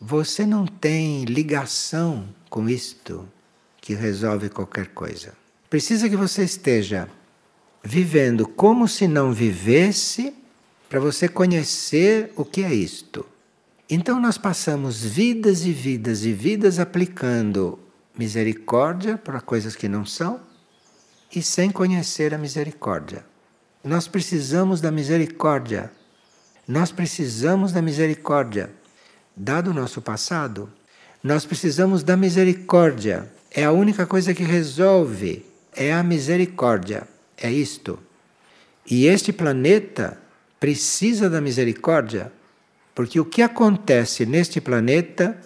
você 0.00 0.44
não 0.44 0.66
tem 0.66 1.24
ligação 1.24 2.28
com 2.50 2.68
isto 2.68 3.28
que 3.80 3.94
resolve 3.94 4.48
qualquer 4.48 4.88
coisa. 4.88 5.32
Precisa 5.70 6.08
que 6.08 6.16
você 6.16 6.42
esteja 6.42 7.08
vivendo 7.86 8.48
como 8.48 8.88
se 8.88 9.06
não 9.06 9.32
vivesse 9.32 10.34
para 10.88 10.98
você 10.98 11.28
conhecer 11.28 12.32
o 12.34 12.44
que 12.44 12.64
é 12.64 12.74
isto. 12.74 13.24
Então 13.88 14.20
nós 14.20 14.36
passamos 14.36 15.04
vidas 15.04 15.64
e 15.64 15.72
vidas 15.72 16.24
e 16.24 16.32
vidas 16.32 16.80
aplicando 16.80 17.78
misericórdia 18.18 19.16
para 19.16 19.40
coisas 19.40 19.76
que 19.76 19.88
não 19.88 20.04
são 20.04 20.40
e 21.32 21.40
sem 21.40 21.70
conhecer 21.70 22.34
a 22.34 22.38
misericórdia. 22.38 23.24
Nós 23.84 24.08
precisamos 24.08 24.80
da 24.80 24.90
misericórdia. 24.90 25.92
Nós 26.66 26.90
precisamos 26.90 27.70
da 27.70 27.80
misericórdia. 27.80 28.68
Dado 29.36 29.70
o 29.70 29.74
nosso 29.74 30.02
passado, 30.02 30.68
nós 31.22 31.44
precisamos 31.44 32.02
da 32.02 32.16
misericórdia. 32.16 33.30
É 33.48 33.62
a 33.62 33.70
única 33.70 34.04
coisa 34.06 34.34
que 34.34 34.42
resolve. 34.42 35.46
É 35.72 35.92
a 35.92 36.02
misericórdia. 36.02 37.06
É 37.36 37.50
isto. 37.50 37.98
E 38.88 39.06
este 39.06 39.32
planeta 39.32 40.18
precisa 40.58 41.28
da 41.28 41.40
misericórdia, 41.40 42.32
porque 42.94 43.20
o 43.20 43.24
que 43.24 43.42
acontece 43.42 44.24
neste 44.24 44.60
planeta, 44.60 45.36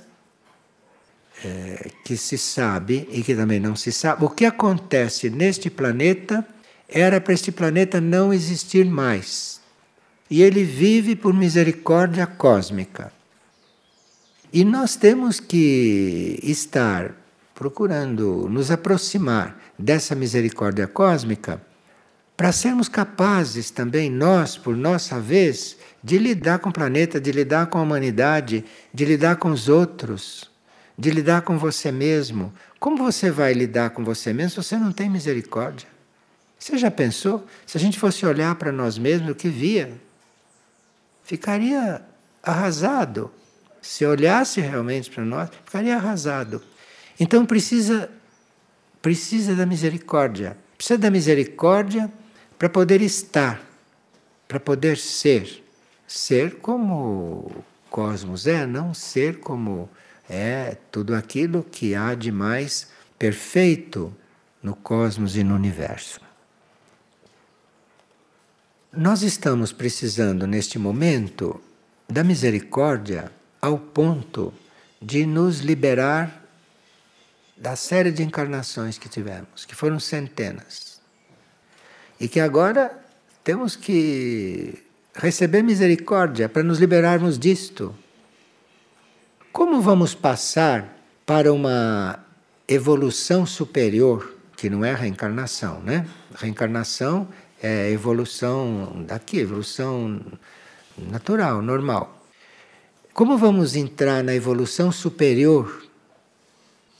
é, 1.44 1.90
que 2.04 2.16
se 2.16 2.36
sabe 2.38 3.08
e 3.10 3.22
que 3.22 3.34
também 3.34 3.58
não 3.58 3.74
se 3.74 3.90
sabe, 3.92 4.24
o 4.24 4.30
que 4.30 4.44
acontece 4.44 5.30
neste 5.30 5.70
planeta 5.70 6.46
era 6.88 7.20
para 7.20 7.34
este 7.34 7.50
planeta 7.50 8.00
não 8.00 8.32
existir 8.32 8.84
mais. 8.84 9.60
E 10.30 10.42
ele 10.42 10.62
vive 10.62 11.16
por 11.16 11.34
misericórdia 11.34 12.26
cósmica. 12.26 13.12
E 14.52 14.64
nós 14.64 14.96
temos 14.96 15.40
que 15.40 16.38
estar 16.42 17.14
procurando 17.54 18.48
nos 18.48 18.70
aproximar 18.70 19.60
dessa 19.78 20.14
misericórdia 20.14 20.86
cósmica 20.86 21.60
para 22.40 22.52
sermos 22.52 22.88
capazes 22.88 23.70
também, 23.70 24.08
nós, 24.08 24.56
por 24.56 24.74
nossa 24.74 25.20
vez, 25.20 25.76
de 26.02 26.16
lidar 26.16 26.58
com 26.58 26.70
o 26.70 26.72
planeta, 26.72 27.20
de 27.20 27.30
lidar 27.30 27.66
com 27.66 27.76
a 27.76 27.82
humanidade, 27.82 28.64
de 28.94 29.04
lidar 29.04 29.36
com 29.36 29.50
os 29.50 29.68
outros, 29.68 30.50
de 30.96 31.10
lidar 31.10 31.42
com 31.42 31.58
você 31.58 31.92
mesmo. 31.92 32.50
Como 32.78 32.96
você 32.96 33.30
vai 33.30 33.52
lidar 33.52 33.90
com 33.90 34.02
você 34.02 34.32
mesmo 34.32 34.52
se 34.52 34.56
você 34.68 34.78
não 34.78 34.90
tem 34.90 35.10
misericórdia? 35.10 35.86
Você 36.58 36.78
já 36.78 36.90
pensou? 36.90 37.46
Se 37.66 37.76
a 37.76 37.80
gente 37.80 37.98
fosse 37.98 38.24
olhar 38.24 38.54
para 38.54 38.72
nós 38.72 38.96
mesmos, 38.96 39.32
o 39.32 39.34
que 39.34 39.50
via? 39.50 39.92
Ficaria 41.22 42.00
arrasado. 42.42 43.30
Se 43.82 44.06
olhasse 44.06 44.62
realmente 44.62 45.10
para 45.10 45.26
nós, 45.26 45.50
ficaria 45.66 45.94
arrasado. 45.94 46.62
Então 47.20 47.44
precisa 47.44 48.10
precisa 49.02 49.54
da 49.54 49.66
misericórdia. 49.66 50.56
Precisa 50.78 50.98
da 50.98 51.10
misericórdia 51.10 52.10
para 52.60 52.68
poder 52.68 53.00
estar, 53.00 53.58
para 54.46 54.60
poder 54.60 54.98
ser. 54.98 55.64
Ser 56.06 56.56
como 56.56 56.94
o 57.46 57.64
cosmos 57.88 58.46
é, 58.46 58.66
não 58.66 58.92
ser 58.92 59.40
como 59.40 59.88
é 60.28 60.76
tudo 60.92 61.14
aquilo 61.14 61.62
que 61.64 61.94
há 61.94 62.14
de 62.14 62.30
mais 62.30 62.88
perfeito 63.18 64.14
no 64.62 64.76
cosmos 64.76 65.36
e 65.36 65.42
no 65.42 65.54
universo. 65.54 66.20
Nós 68.92 69.22
estamos 69.22 69.72
precisando 69.72 70.46
neste 70.46 70.78
momento 70.78 71.58
da 72.06 72.22
misericórdia 72.22 73.32
ao 73.62 73.78
ponto 73.78 74.52
de 75.00 75.24
nos 75.24 75.60
liberar 75.60 76.44
da 77.56 77.74
série 77.74 78.10
de 78.10 78.22
encarnações 78.22 78.98
que 78.98 79.08
tivemos, 79.08 79.64
que 79.64 79.74
foram 79.74 79.98
centenas. 79.98 80.89
E 82.20 82.28
que 82.28 82.38
agora 82.38 82.92
temos 83.42 83.74
que 83.74 84.74
receber 85.14 85.62
misericórdia 85.62 86.48
para 86.48 86.62
nos 86.62 86.78
liberarmos 86.78 87.38
disto. 87.38 87.94
Como 89.50 89.80
vamos 89.80 90.14
passar 90.14 90.96
para 91.24 91.52
uma 91.52 92.22
evolução 92.68 93.46
superior, 93.46 94.36
que 94.56 94.68
não 94.68 94.84
é 94.84 94.94
reencarnação, 94.94 95.80
né? 95.80 96.06
Reencarnação 96.34 97.26
é 97.62 97.90
evolução 97.90 99.02
daqui, 99.06 99.38
evolução 99.38 100.20
natural, 100.96 101.62
normal. 101.62 102.22
Como 103.14 103.38
vamos 103.38 103.74
entrar 103.74 104.22
na 104.22 104.34
evolução 104.34 104.92
superior 104.92 105.84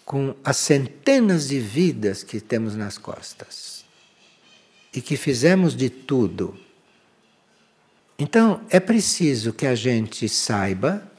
com 0.04 0.34
as 0.42 0.56
centenas 0.56 1.48
de 1.48 1.60
vidas 1.60 2.22
que 2.24 2.40
temos 2.40 2.74
nas 2.74 2.98
costas 2.98 3.79
e 4.94 5.00
que 5.00 5.16
fizemos 5.16 5.76
de 5.76 5.88
tudo? 5.88 6.56
Então, 8.18 8.60
é 8.68 8.78
preciso 8.78 9.52
que 9.52 9.66
a 9.66 9.74
gente 9.74 10.28
saiba 10.28 11.10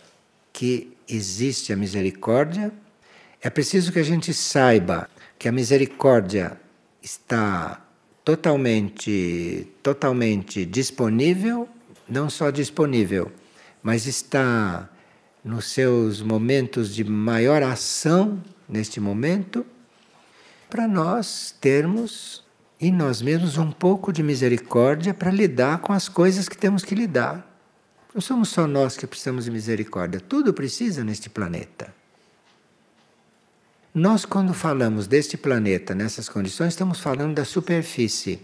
que 0.54 0.96
existe 1.08 1.74
a 1.74 1.76
misericórdia, 1.76 2.72
é 3.42 3.50
preciso 3.50 3.92
que 3.92 4.00
a 4.00 4.04
gente 4.04 4.34
saiba 4.34 5.10
que 5.40 5.48
a 5.48 5.52
misericórdia 5.52 6.60
está 7.02 7.84
totalmente 8.24 9.68
totalmente 9.82 10.64
disponível, 10.64 11.68
não 12.08 12.30
só 12.30 12.52
disponível, 12.52 13.32
mas 13.82 14.06
está 14.06 14.88
nos 15.44 15.66
seus 15.66 16.22
momentos 16.22 16.94
de 16.94 17.04
maior 17.04 17.64
ação 17.64 18.44
neste 18.70 19.00
momento, 19.00 19.66
para 20.70 20.88
nós 20.88 21.56
termos 21.60 22.44
em 22.82 22.92
nós 22.92 23.22
mesmos 23.22 23.60
um 23.60 23.72
pouco 23.72 24.12
de 24.12 24.24
misericórdia 24.24 25.14
para 25.14 25.30
lidar 25.30 25.78
com 25.78 25.94
as 25.94 26.10
coisas 26.10 26.50
que 26.50 26.58
temos 26.58 26.84
que 26.84 26.96
lidar. 26.96 27.48
Não 28.12 28.20
somos 28.20 28.50
só 28.50 28.66
nós 28.66 28.98
que 28.98 29.06
precisamos 29.06 29.46
de 29.46 29.52
misericórdia, 29.52 30.20
tudo 30.20 30.52
precisa 30.52 31.04
neste 31.04 31.30
planeta. 31.30 31.94
Nós, 33.94 34.26
quando 34.26 34.54
falamos 34.54 35.06
deste 35.06 35.38
planeta 35.38 35.94
nessas 35.94 36.28
condições, 36.28 36.70
estamos 36.70 37.00
falando 37.00 37.36
da 37.36 37.46
superfície 37.46 38.42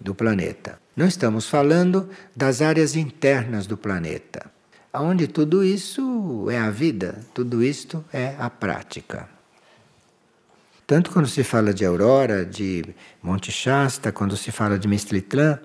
do 0.00 0.14
planeta. 0.14 0.80
Não 0.96 1.06
estamos 1.06 1.48
falando 1.48 2.08
das 2.34 2.60
áreas 2.60 2.96
internas 2.96 3.66
do 3.66 3.76
planeta, 3.76 4.50
onde 4.92 5.28
tudo 5.28 5.62
isso 5.62 6.48
é 6.50 6.58
a 6.58 6.70
vida, 6.70 7.20
tudo 7.32 7.62
isto 7.62 8.04
é 8.12 8.34
a 8.38 8.50
prática. 8.50 9.33
Tanto 10.86 11.10
quando 11.10 11.26
se 11.26 11.42
fala 11.42 11.72
de 11.72 11.84
Aurora, 11.84 12.44
de 12.44 12.84
Monte 13.22 13.50
Shasta, 13.50 14.12
quando 14.12 14.36
se 14.36 14.52
fala 14.52 14.78
de 14.78 14.86
Mistlitlã, 14.86 15.58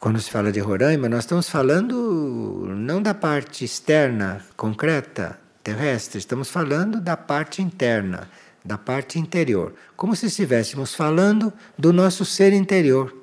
quando 0.00 0.18
se 0.20 0.30
fala 0.30 0.50
de 0.50 0.58
Roraima, 0.58 1.08
nós 1.08 1.20
estamos 1.20 1.50
falando 1.50 2.64
não 2.66 3.02
da 3.02 3.12
parte 3.12 3.64
externa, 3.64 4.42
concreta, 4.56 5.38
terrestre, 5.62 6.18
estamos 6.18 6.50
falando 6.50 6.98
da 6.98 7.16
parte 7.16 7.60
interna, 7.60 8.28
da 8.64 8.78
parte 8.78 9.18
interior, 9.18 9.74
como 9.96 10.16
se 10.16 10.26
estivéssemos 10.26 10.94
falando 10.94 11.52
do 11.78 11.92
nosso 11.92 12.24
ser 12.24 12.54
interior, 12.54 13.14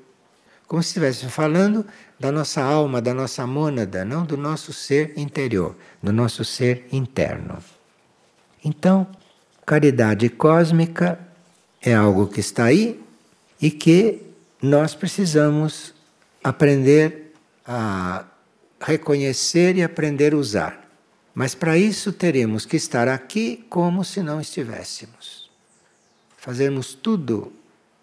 como 0.67 0.83
se 0.83 0.89
estivéssemos 0.89 1.33
falando 1.33 1.85
da 2.19 2.31
nossa 2.31 2.61
alma, 2.61 3.01
da 3.01 3.15
nossa 3.15 3.47
mônada, 3.47 4.05
não 4.05 4.25
do 4.25 4.37
nosso 4.37 4.71
ser 4.71 5.13
interior, 5.17 5.75
do 6.03 6.13
nosso 6.13 6.45
ser 6.45 6.87
interno. 6.91 7.57
Então, 8.63 9.07
caridade 9.69 10.29
cósmica 10.29 11.19
é 11.79 11.93
algo 11.93 12.25
que 12.25 12.39
está 12.39 12.63
aí 12.63 12.99
e 13.61 13.69
que 13.69 14.19
nós 14.59 14.95
precisamos 14.95 15.93
aprender 16.43 17.35
a 17.63 18.25
reconhecer 18.81 19.75
e 19.75 19.83
aprender 19.83 20.33
a 20.33 20.37
usar. 20.37 20.89
Mas 21.35 21.53
para 21.53 21.77
isso 21.77 22.11
teremos 22.11 22.65
que 22.65 22.77
estar 22.77 23.07
aqui 23.07 23.63
como 23.69 24.03
se 24.03 24.23
não 24.23 24.41
estivéssemos. 24.41 25.51
Fazermos 26.35 26.95
tudo 26.95 27.53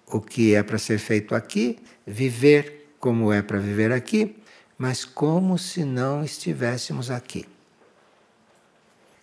o 0.07 0.21
que 0.21 0.55
é 0.55 0.62
para 0.62 0.79
ser 0.79 0.99
feito 0.99 1.35
aqui, 1.35 1.81
viver 2.07 2.93
como 3.01 3.33
é 3.33 3.43
para 3.43 3.59
viver 3.59 3.91
aqui, 3.91 4.37
mas 4.79 5.05
como 5.05 5.59
se 5.59 5.85
não 5.85 6.23
estivéssemos 6.23 7.11
aqui. 7.11 7.45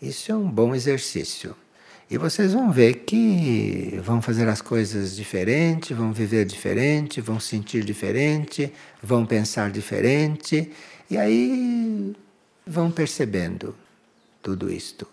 Isso 0.01 0.29
é 0.29 0.35
um 0.35 0.51
bom 0.51 0.75
exercício. 0.75 1.55
E 2.13 2.17
vocês 2.19 2.53
vão 2.53 2.71
ver 2.71 3.05
que 3.07 3.99
vão 4.03 4.21
fazer 4.21 4.47
as 4.47 4.61
coisas 4.61 5.15
diferente, 5.15 5.95
vão 5.95 6.13
viver 6.13 6.45
diferente, 6.45 7.19
vão 7.19 7.39
sentir 7.39 7.83
diferente, 7.83 8.71
vão 9.01 9.25
pensar 9.25 9.71
diferente, 9.71 10.71
e 11.09 11.17
aí 11.17 12.15
vão 12.67 12.91
percebendo 12.91 13.75
tudo 14.43 14.71
isto. 14.71 15.07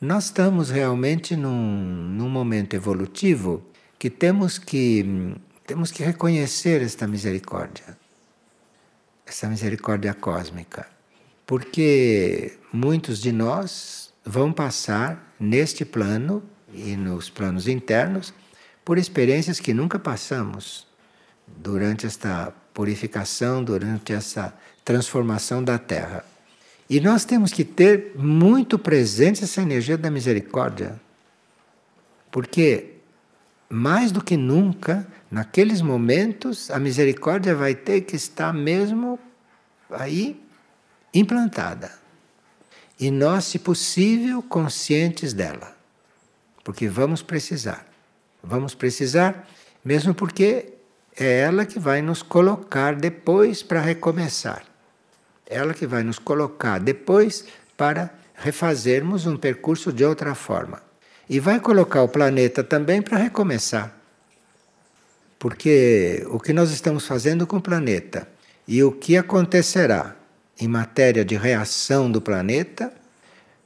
Nós 0.00 0.24
estamos 0.24 0.70
realmente 0.70 1.36
num, 1.36 1.54
num 2.16 2.28
momento 2.28 2.74
evolutivo 2.74 3.62
que 3.96 4.10
temos 4.10 4.58
que 4.58 5.36
temos 5.64 5.92
que 5.92 6.02
reconhecer 6.02 6.82
esta 6.82 7.06
misericórdia, 7.06 7.96
essa 9.24 9.46
misericórdia 9.46 10.12
cósmica, 10.12 10.84
porque 11.46 12.58
muitos 12.72 13.20
de 13.20 13.30
nós 13.30 14.12
vão 14.26 14.52
passar 14.52 15.32
neste 15.44 15.84
plano 15.84 16.42
e 16.72 16.96
nos 16.96 17.30
planos 17.30 17.68
internos 17.68 18.34
por 18.84 18.98
experiências 18.98 19.60
que 19.60 19.72
nunca 19.72 19.98
passamos 19.98 20.86
durante 21.46 22.06
esta 22.06 22.52
purificação, 22.72 23.62
durante 23.62 24.12
essa 24.12 24.54
transformação 24.84 25.62
da 25.62 25.78
Terra. 25.78 26.24
E 26.88 27.00
nós 27.00 27.24
temos 27.24 27.52
que 27.52 27.64
ter 27.64 28.12
muito 28.16 28.78
presente 28.78 29.44
essa 29.44 29.62
energia 29.62 29.96
da 29.96 30.10
misericórdia. 30.10 31.00
Porque, 32.30 32.96
mais 33.70 34.12
do 34.12 34.22
que 34.22 34.36
nunca, 34.36 35.06
naqueles 35.30 35.80
momentos, 35.80 36.70
a 36.70 36.78
misericórdia 36.78 37.54
vai 37.54 37.74
ter 37.74 38.02
que 38.02 38.16
estar 38.16 38.52
mesmo 38.52 39.18
aí 39.90 40.40
implantada. 41.14 42.03
E 42.98 43.10
nós, 43.10 43.44
se 43.44 43.58
possível, 43.58 44.42
conscientes 44.42 45.32
dela. 45.32 45.76
Porque 46.62 46.88
vamos 46.88 47.22
precisar. 47.22 47.86
Vamos 48.42 48.74
precisar, 48.74 49.48
mesmo 49.84 50.14
porque 50.14 50.74
é 51.16 51.40
ela 51.40 51.64
que 51.64 51.78
vai 51.78 52.02
nos 52.02 52.22
colocar 52.22 52.94
depois 52.94 53.62
para 53.62 53.80
recomeçar. 53.80 54.64
Ela 55.46 55.74
que 55.74 55.86
vai 55.86 56.02
nos 56.02 56.18
colocar 56.18 56.78
depois 56.78 57.44
para 57.76 58.12
refazermos 58.34 59.26
um 59.26 59.36
percurso 59.36 59.92
de 59.92 60.04
outra 60.04 60.34
forma. 60.34 60.82
E 61.28 61.40
vai 61.40 61.60
colocar 61.60 62.02
o 62.02 62.08
planeta 62.08 62.62
também 62.62 63.00
para 63.00 63.16
recomeçar. 63.18 63.96
Porque 65.38 66.24
o 66.30 66.38
que 66.38 66.52
nós 66.52 66.70
estamos 66.70 67.06
fazendo 67.06 67.46
com 67.46 67.56
o 67.56 67.62
planeta 67.62 68.28
e 68.66 68.82
o 68.82 68.92
que 68.92 69.16
acontecerá 69.16 70.16
em 70.60 70.68
matéria 70.68 71.24
de 71.24 71.36
reação 71.36 72.10
do 72.10 72.20
planeta 72.20 72.92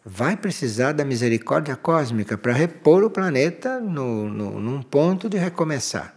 vai 0.05 0.37
precisar 0.37 0.93
da 0.93 1.05
misericórdia 1.05 1.77
cósmica 1.77 2.39
para 2.39 2.53
repor 2.53 3.05
o 3.05 3.11
planeta 3.11 3.79
no, 3.79 4.29
no, 4.29 4.59
num 4.59 4.83
ponto 4.83 5.29
de 5.29 5.37
recomeçar. 5.37 6.15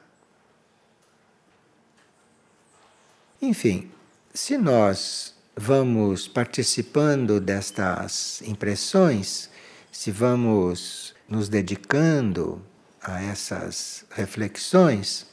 Enfim, 3.42 3.92
se 4.34 4.58
nós 4.58 5.36
vamos 5.58 6.28
participando 6.28 7.40
destas 7.40 8.42
impressões, 8.44 9.50
se 9.92 10.10
vamos 10.10 11.14
nos 11.28 11.50
dedicando 11.50 12.62
a 13.02 13.22
essas 13.22 14.06
reflexões, 14.12 15.26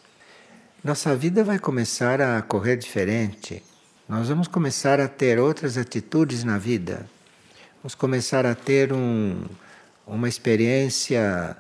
nossa 0.83 1.15
vida 1.15 1.45
vai 1.45 1.59
começar 1.59 2.21
a 2.21 2.41
correr 2.43 2.77
diferente. 2.77 3.63
Nós 4.09 4.31
vamos 4.31 4.49
começar 4.49 5.01
a 5.01 5.07
ter 5.07 5.39
outras 5.39 5.77
atitudes 5.77 6.43
na 6.43 6.57
vida. 6.57 7.05
Vamos 7.83 7.95
começar 7.95 8.47
a 8.47 8.55
ter 8.55 8.91
um, 8.91 9.43
uma 10.07 10.27
experiência 10.27 11.55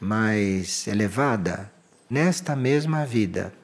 mais 0.00 0.84
elevada 0.88 1.70
nesta 2.10 2.56
mesma 2.56 3.06
vida. 3.06 3.54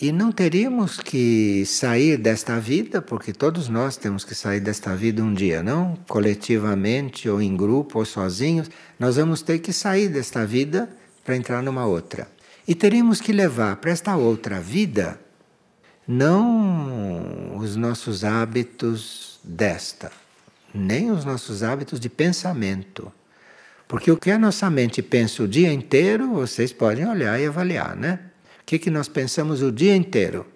E 0.00 0.12
não 0.12 0.30
teríamos 0.30 1.00
que 1.00 1.66
sair 1.66 2.16
desta 2.16 2.60
vida, 2.60 3.02
porque 3.02 3.32
todos 3.32 3.68
nós 3.68 3.96
temos 3.96 4.24
que 4.24 4.36
sair 4.36 4.60
desta 4.60 4.94
vida 4.94 5.20
um 5.20 5.34
dia, 5.34 5.60
não 5.60 5.98
coletivamente 6.06 7.28
ou 7.28 7.42
em 7.42 7.56
grupo 7.56 7.98
ou 7.98 8.04
sozinhos. 8.04 8.70
Nós 9.00 9.16
vamos 9.16 9.42
ter 9.42 9.58
que 9.58 9.72
sair 9.72 10.08
desta 10.08 10.46
vida 10.46 10.88
para 11.24 11.36
entrar 11.36 11.60
numa 11.60 11.84
outra. 11.84 12.28
E 12.68 12.74
teríamos 12.74 13.20
que 13.20 13.32
levar 13.32 13.74
para 13.76 13.90
esta 13.90 14.14
outra 14.14 14.60
vida 14.60 15.18
não 16.06 17.56
os 17.56 17.76
nossos 17.76 18.24
hábitos 18.24 19.38
desta, 19.42 20.10
nem 20.74 21.10
os 21.10 21.24
nossos 21.24 21.62
hábitos 21.62 21.98
de 21.98 22.08
pensamento. 22.08 23.12
Porque 23.86 24.10
o 24.10 24.16
que 24.16 24.30
a 24.30 24.38
nossa 24.38 24.68
mente 24.70 25.02
pensa 25.02 25.42
o 25.42 25.48
dia 25.48 25.72
inteiro, 25.72 26.30
vocês 26.30 26.72
podem 26.72 27.06
olhar 27.06 27.38
e 27.38 27.46
avaliar, 27.46 27.94
né? 27.94 28.18
O 28.60 28.64
que, 28.64 28.78
que 28.78 28.90
nós 28.90 29.08
pensamos 29.08 29.62
o 29.62 29.70
dia 29.70 29.94
inteiro? 29.94 30.46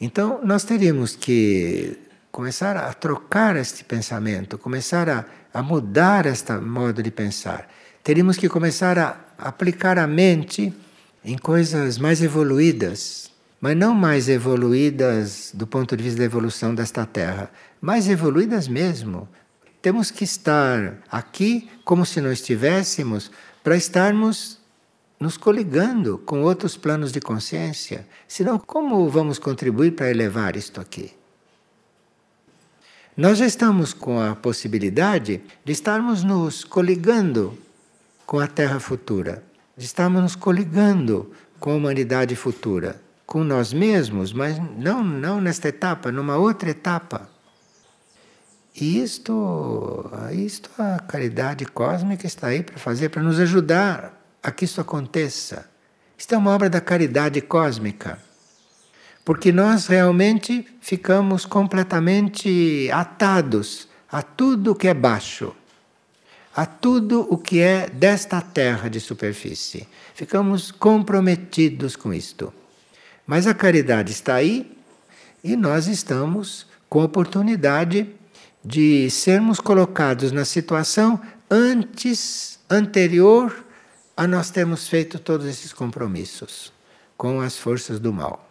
Então, 0.00 0.40
nós 0.42 0.64
teríamos 0.64 1.14
que 1.14 1.98
começar 2.30 2.76
a 2.76 2.92
trocar 2.94 3.56
este 3.56 3.84
pensamento, 3.84 4.56
começar 4.56 5.08
a, 5.08 5.24
a 5.52 5.62
mudar 5.62 6.26
este 6.26 6.52
modo 6.52 7.02
de 7.02 7.10
pensar. 7.10 7.68
Teríamos 8.02 8.36
que 8.36 8.48
começar 8.48 8.98
a 8.98 9.18
aplicar 9.36 9.98
a 9.98 10.06
mente 10.06 10.72
em 11.24 11.36
coisas 11.36 11.98
mais 11.98 12.22
evoluídas, 12.22 13.30
mas 13.60 13.76
não 13.76 13.94
mais 13.94 14.28
evoluídas 14.28 15.52
do 15.54 15.66
ponto 15.66 15.96
de 15.96 16.02
vista 16.02 16.18
da 16.20 16.24
evolução 16.24 16.74
desta 16.74 17.04
Terra, 17.04 17.50
mais 17.80 18.08
evoluídas 18.08 18.66
mesmo. 18.66 19.28
Temos 19.82 20.10
que 20.10 20.24
estar 20.24 20.98
aqui 21.10 21.68
como 21.84 22.06
se 22.06 22.20
não 22.20 22.32
estivéssemos 22.32 23.30
para 23.62 23.76
estarmos 23.76 24.58
nos 25.18 25.36
coligando 25.36 26.16
com 26.18 26.42
outros 26.42 26.76
planos 26.76 27.12
de 27.12 27.20
consciência. 27.20 28.06
Senão, 28.26 28.58
como 28.58 29.08
vamos 29.10 29.38
contribuir 29.38 29.92
para 29.92 30.10
elevar 30.10 30.56
isto 30.56 30.80
aqui? 30.80 31.12
Nós 33.14 33.36
já 33.36 33.44
estamos 33.44 33.92
com 33.92 34.18
a 34.18 34.34
possibilidade 34.34 35.42
de 35.62 35.72
estarmos 35.72 36.24
nos 36.24 36.64
coligando 36.64 37.58
com 38.24 38.38
a 38.38 38.46
Terra 38.46 38.80
futura, 38.80 39.44
de 39.76 39.84
estarmos 39.84 40.22
nos 40.22 40.36
coligando 40.36 41.30
com 41.58 41.72
a 41.72 41.74
humanidade 41.74 42.34
futura, 42.34 42.98
com 43.30 43.44
nós 43.44 43.72
mesmos, 43.72 44.32
mas 44.32 44.58
não, 44.76 45.04
não 45.04 45.40
nesta 45.40 45.68
etapa, 45.68 46.10
numa 46.10 46.36
outra 46.36 46.70
etapa. 46.70 47.30
E 48.74 49.00
isto, 49.00 50.10
isto 50.32 50.68
a 50.76 50.98
caridade 50.98 51.64
cósmica 51.64 52.26
está 52.26 52.48
aí 52.48 52.64
para 52.64 52.76
fazer, 52.76 53.08
para 53.08 53.22
nos 53.22 53.38
ajudar 53.38 54.20
a 54.42 54.50
que 54.50 54.64
isso 54.64 54.80
aconteça. 54.80 55.70
Isto 56.18 56.34
é 56.34 56.38
uma 56.38 56.50
obra 56.50 56.68
da 56.68 56.80
caridade 56.80 57.40
cósmica. 57.40 58.18
Porque 59.24 59.52
nós 59.52 59.86
realmente 59.86 60.66
ficamos 60.80 61.46
completamente 61.46 62.90
atados 62.90 63.86
a 64.10 64.22
tudo 64.22 64.74
que 64.74 64.88
é 64.88 64.94
baixo, 64.94 65.54
a 66.56 66.66
tudo 66.66 67.28
o 67.30 67.38
que 67.38 67.60
é 67.60 67.88
desta 67.88 68.40
terra 68.40 68.90
de 68.90 68.98
superfície. 68.98 69.86
Ficamos 70.16 70.72
comprometidos 70.72 71.94
com 71.94 72.12
isto. 72.12 72.52
Mas 73.30 73.46
a 73.46 73.54
caridade 73.54 74.10
está 74.10 74.34
aí 74.34 74.76
e 75.44 75.54
nós 75.54 75.86
estamos 75.86 76.66
com 76.88 77.00
a 77.00 77.04
oportunidade 77.04 78.12
de 78.64 79.08
sermos 79.08 79.60
colocados 79.60 80.32
na 80.32 80.44
situação 80.44 81.20
antes, 81.48 82.58
anterior 82.68 83.64
a 84.16 84.26
nós 84.26 84.50
termos 84.50 84.88
feito 84.88 85.20
todos 85.20 85.46
esses 85.46 85.72
compromissos 85.72 86.72
com 87.16 87.40
as 87.40 87.56
forças 87.56 88.00
do 88.00 88.12
mal. 88.12 88.49